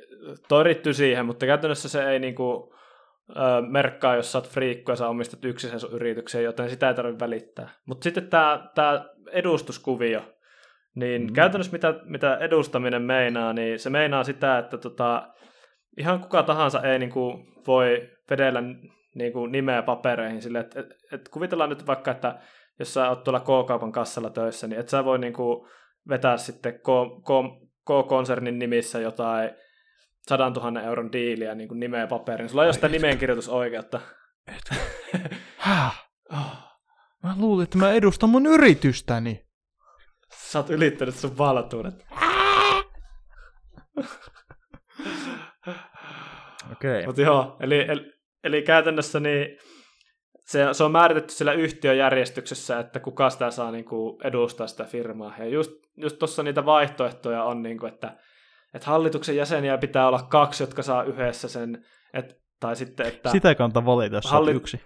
[0.48, 2.75] toi riittyy siihen, mutta käytännössä se ei niin kuin,
[3.68, 7.24] merkkaa, jos sä oot friikku ja sä omistat yksin sun yrityksen, joten sitä ei tarvitse
[7.24, 7.70] välittää.
[7.86, 10.22] Mutta sitten tämä, tämä edustuskuvio,
[10.94, 11.32] niin mm.
[11.32, 15.28] käytännössä mitä, mitä edustaminen meinaa, niin se meinaa sitä, että tota,
[15.98, 18.62] ihan kuka tahansa ei niin kuin, voi vedellä
[19.14, 22.38] niin kuin, nimeä papereihin sille, että et, et kuvitellaan nyt vaikka, että
[22.78, 25.68] jos sä oot tuolla K-kaupan kassalla töissä, niin et sä voi niin kuin,
[26.08, 26.80] vetää sitten
[27.84, 29.50] K-konsernin nimissä jotain
[30.28, 32.48] 100 000 euron diiliä niin kuin nimeä paperiin.
[32.48, 34.00] Sulla ei ole sitä nimeenkirjoitusoikeutta.
[35.58, 36.06] Häh?
[36.32, 36.66] Oh.
[37.22, 39.46] Mä luulin, että mä edustan mun yritystäni.
[40.32, 41.94] Sä oot ylittänyt sun valtuudet.
[46.72, 46.90] Okei.
[46.90, 47.06] Okay.
[47.06, 48.12] Mutta joo, eli, eli,
[48.44, 49.58] eli käytännössä niin
[50.46, 55.34] se, se on määritetty sillä yhtiöjärjestyksessä, että kuka sitä saa niin kuin, edustaa sitä firmaa.
[55.38, 58.16] Ja just, just tuossa niitä vaihtoehtoja on, niin kuin, että,
[58.76, 63.30] että hallituksen jäseniä pitää olla kaksi, jotka saa yhdessä sen, et, tai sitten, että...
[63.30, 64.52] Sitä kannattaa valita, jos Halli...
[64.52, 64.80] yksi.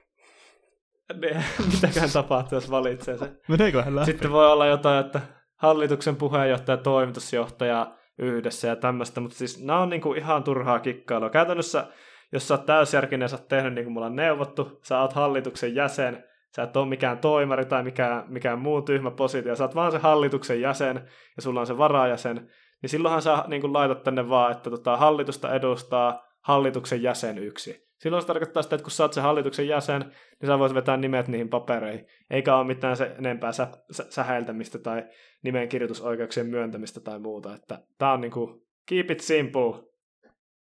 [1.75, 3.39] Mitäkään tapahtuu, jos valitsee sen.
[3.49, 4.07] Meneeköhän läpi?
[4.07, 5.21] Sitten voi olla jotain, että
[5.57, 11.31] hallituksen puheenjohtaja ja toimitusjohtaja yhdessä ja tämmöistä, mutta siis nämä on niinku ihan turhaa kikkailua.
[11.31, 11.87] Käytännössä,
[12.33, 15.13] jos sä oot täysjärkinen ja sä oot tehnyt niin kuin mulla on neuvottu, sä oot
[15.13, 16.25] hallituksen jäsen,
[16.57, 19.99] sä et ole mikään toimari tai mikään, mikään muu tyhmä positio, sä oot vaan se
[19.99, 20.97] hallituksen jäsen
[21.37, 22.51] ja sulla on se varajäsen,
[22.83, 27.91] niin silloinhan sä niin kuin laitat tänne vaan, että tota, hallitusta edustaa hallituksen jäsen yksi.
[27.99, 30.01] Silloin se tarkoittaa sitä, että kun sä oot se hallituksen jäsen,
[30.41, 32.07] niin sä voisit vetää nimet niihin papereihin.
[32.31, 35.05] Eikä ole mitään se enempää sä, sä, sähältämistä tai
[35.43, 37.55] nimen kirjoitusoikeuksien myöntämistä tai muuta.
[37.55, 39.83] Että tää on niinku keep it simple.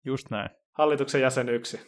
[0.04, 0.50] Just näin.
[0.72, 1.76] Hallituksen jäsen yksi.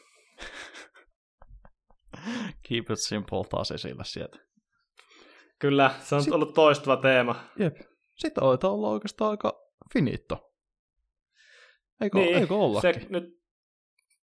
[2.69, 4.39] keep it simple taas esillä sieltä.
[5.59, 7.45] Kyllä, se on Sitten, ollut toistuva teema.
[7.59, 7.77] Jep.
[8.17, 10.53] Sitten olla oikeastaan aika finito.
[12.01, 12.95] Eikö, niin, eikö ollakin?
[12.95, 13.41] Se nyt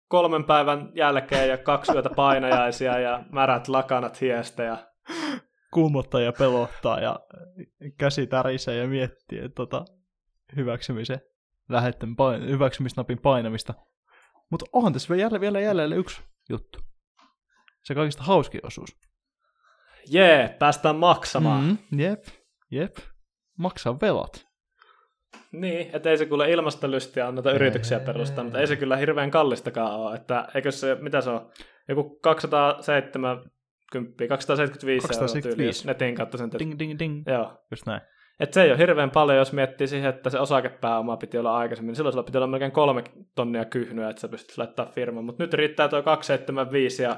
[0.08, 4.78] kolmen päivän jälkeen ja kaksi yötä painajaisia ja märät lakanat hiestä ja
[5.74, 7.20] kuumottaa ja pelottaa ja
[7.98, 9.86] käsi tärisee ja miettii tota,
[10.56, 11.22] hyväksymisen
[11.70, 13.74] lähetten pain- hyväksymisnapin painamista.
[14.50, 16.80] Mutta onhan tässä vielä, vielä jäljellä yksi juttu.
[17.84, 18.98] Se kaikista hauskin osuus.
[20.08, 21.64] Jee, päästään maksamaan.
[21.64, 22.24] Mm, jep,
[22.72, 22.98] jep.
[23.58, 24.49] Maksaa velat.
[25.52, 30.00] Niin, että ei se kuule ilmastolystiä anneta yrityksiä perustaa, mutta ei se kyllä hirveän kallistakaan
[30.00, 30.16] ole.
[30.16, 31.52] Että eikö se, mitä se on,
[31.88, 33.50] joku 270,
[34.30, 35.82] 275, 275.
[35.82, 37.24] euroa netin kautta sen Ding, ding, ding.
[37.28, 37.54] Joo.
[37.72, 38.02] Just näin.
[38.40, 41.96] Että se ei ole hirveän paljon, jos miettii siihen, että se osakepääoma piti olla aikaisemmin.
[41.96, 43.04] Silloin sulla piti olla melkein kolme
[43.36, 45.24] tonnia kyhnyä, että sä pystyt laittamaan firman.
[45.24, 47.18] Mutta nyt riittää tuo 275 ja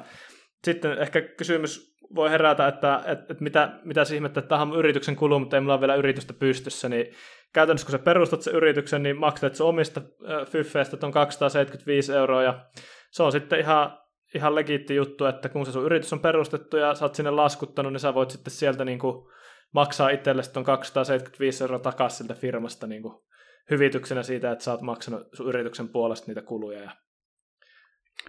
[0.64, 5.16] sitten ehkä kysymys voi herätä, että, että, että mitä, mitä ihmettä, että tähän on yrityksen
[5.16, 7.06] kulu, mutta ei mulla ole vielä yritystä pystyssä, niin
[7.54, 10.02] käytännössä kun sä perustat sen yrityksen, niin maksat se omista
[10.50, 12.66] fyffeistä on 275 euroa, ja
[13.12, 13.98] se on sitten ihan,
[14.36, 17.94] ihan legiitti juttu, että kun se sun yritys on perustettu ja sä oot sinne laskuttanut,
[17.94, 19.28] niin sä voit sitten sieltä niin kuin
[19.74, 23.24] maksaa itsellesi tuon 275 euroa takaisin siltä firmasta niin kuin
[23.72, 26.82] hyvityksenä siitä, että sä oot maksanut sun yrityksen puolesta niitä kuluja.
[26.82, 26.92] Ja,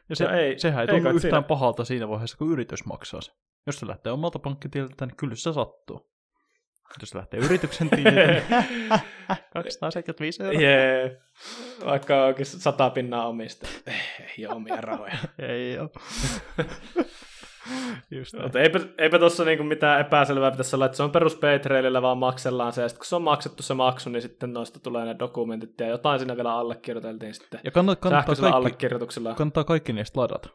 [0.09, 1.43] ja se, ja ei, sehän ei, ei tunnu yhtään siinä.
[1.43, 3.33] pahalta siinä vaiheessa, kun yritys maksaa se.
[3.67, 6.12] Jos se lähtee omalta pankkitililtä, niin kyllä se sattuu.
[7.01, 8.15] Jos se lähtee yrityksen niin
[9.53, 10.61] 275 euroa.
[10.61, 11.11] Yeah.
[11.85, 13.69] Vaikka onkin sata pinnaa omista.
[14.39, 15.15] Ei ole omia rahoja.
[15.39, 15.91] ei ole.
[18.11, 22.03] Just Mutta eipä, eipä tuossa niinku mitään epäselvää pitäisi olla, että se on perus Patreonilla
[22.03, 25.05] vaan maksellaan se, ja sitten kun se on maksettu se maksu, niin sitten noista tulee
[25.05, 29.35] ne dokumentit, ja jotain sinne vielä allekirjoiteltiin sitten ja kannattaa, kannattaa kaikki, allekirjoituksilla.
[29.35, 30.49] Kannattaa kaikki niistä ladata.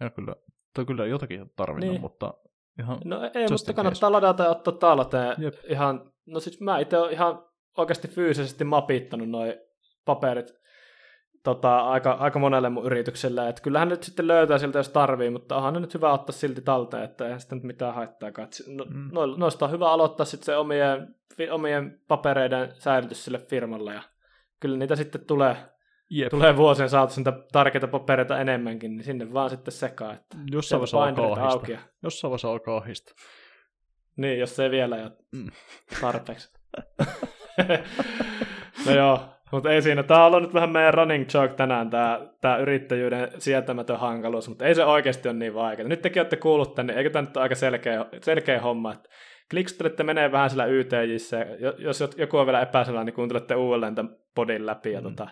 [0.00, 0.34] Ja kyllä,
[0.74, 2.00] toi kyllä jotakin tarvinnut, niin.
[2.00, 2.34] mutta
[2.78, 4.12] ihan No ei, mutta kannattaa case.
[4.12, 5.34] ladata ja ottaa talteen.
[5.38, 5.54] Jep.
[5.68, 7.44] Ihan, no siis mä itse olen ihan
[7.76, 9.54] oikeasti fyysisesti mapittanut noin
[10.04, 10.60] paperit
[11.44, 15.56] tota, aika, aika monelle mun yritykselle, että kyllähän nyt sitten löytää siltä, jos tarvii, mutta
[15.56, 18.30] onhan ne nyt hyvä ottaa silti talteen, että eihän sitä nyt mitään haittaa.
[18.66, 19.08] No, mm.
[19.12, 21.14] no, noista on hyvä aloittaa sitten se omien,
[21.50, 24.02] omien papereiden säilytys sille firmalle, ja
[24.60, 25.56] kyllä niitä sitten tulee,
[26.10, 26.30] Jep.
[26.30, 31.04] tulee vuosien saatossa niitä tärkeitä papereita enemmänkin, niin sinne vaan sitten sekaan, että Jossain vaiheessa
[31.04, 31.78] alkaa auki.
[32.02, 33.12] Jossain vaiheessa alkaa ohista.
[34.16, 35.46] Niin, jos ei vielä jo mm.
[36.00, 36.52] tarpeeksi.
[38.86, 39.20] no joo,
[39.52, 40.02] mutta ei siinä.
[40.02, 44.64] Tämä on ollut nyt vähän meidän running joke tänään, tämä, tämä yrittäjyyden sietämätön hankaluus, mutta
[44.64, 45.88] ei se oikeasti ole niin vaikeaa.
[45.88, 49.08] Nyt tekin olette kuullut tänne, eikö tämä nyt ole aika selkeä, selkeä homma, että
[49.50, 51.46] kliksutelette menee vähän sillä YTJissä,
[51.78, 54.92] jos joku on vielä epäselvä, niin kuuntelette uudelleen tämän podin läpi.
[54.92, 55.04] Ja mm.
[55.04, 55.28] tota,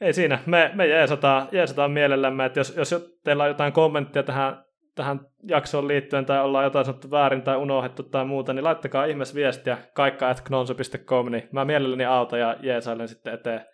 [0.00, 4.66] ei siinä, me, me jeesataan, jeesataan mielellämme, että jos, jos teillä on jotain kommenttia tähän
[4.96, 9.34] tähän jaksoon liittyen tai ollaan jotain sanottu väärin tai unohdettu tai muuta, niin laittakaa ihmeessä
[9.34, 13.66] viestiä kaikka.knonsu.com, niin mä mielelläni auta ja jeesailen sitten eteen,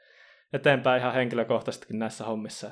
[0.52, 2.70] eteenpäin ihan henkilökohtaisestikin näissä hommissa.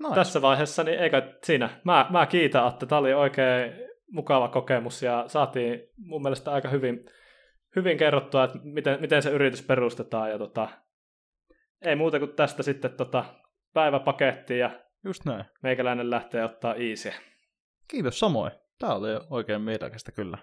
[0.00, 0.14] Noin.
[0.14, 1.70] Tässä vaiheessa, niin eikä siinä.
[1.84, 3.72] Mä, mä kiitän, että tämä oli oikein
[4.10, 7.04] mukava kokemus ja saatiin mun mielestä aika hyvin,
[7.76, 10.68] hyvin kerrottua, että miten, miten se yritys perustetaan ja tota,
[11.82, 13.24] ei muuta kuin tästä sitten tota,
[13.74, 14.70] päiväpakettiin ja
[15.04, 15.44] Just näin.
[15.62, 17.12] Meikäläinen lähtee ottaa easy.
[17.88, 18.52] Kiitos samoin.
[18.78, 20.38] Tää oli oikein mielekästä kyllä.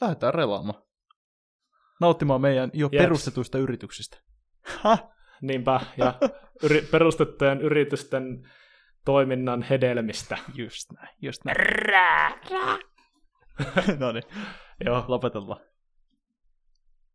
[0.00, 0.82] Lähdetään relaamaan.
[2.00, 3.02] Nauttimaan meidän jo Jeps.
[3.02, 4.16] perustetuista yrityksistä.
[4.80, 4.98] Ha!
[5.42, 6.14] Niinpä, ja
[6.62, 8.50] yri- perustettujen yritysten
[9.04, 10.38] toiminnan hedelmistä.
[10.54, 11.56] Just näin, just näin.
[11.56, 12.78] Rää, rää.
[13.98, 14.24] no niin,
[14.84, 15.60] joo, lopetellaan.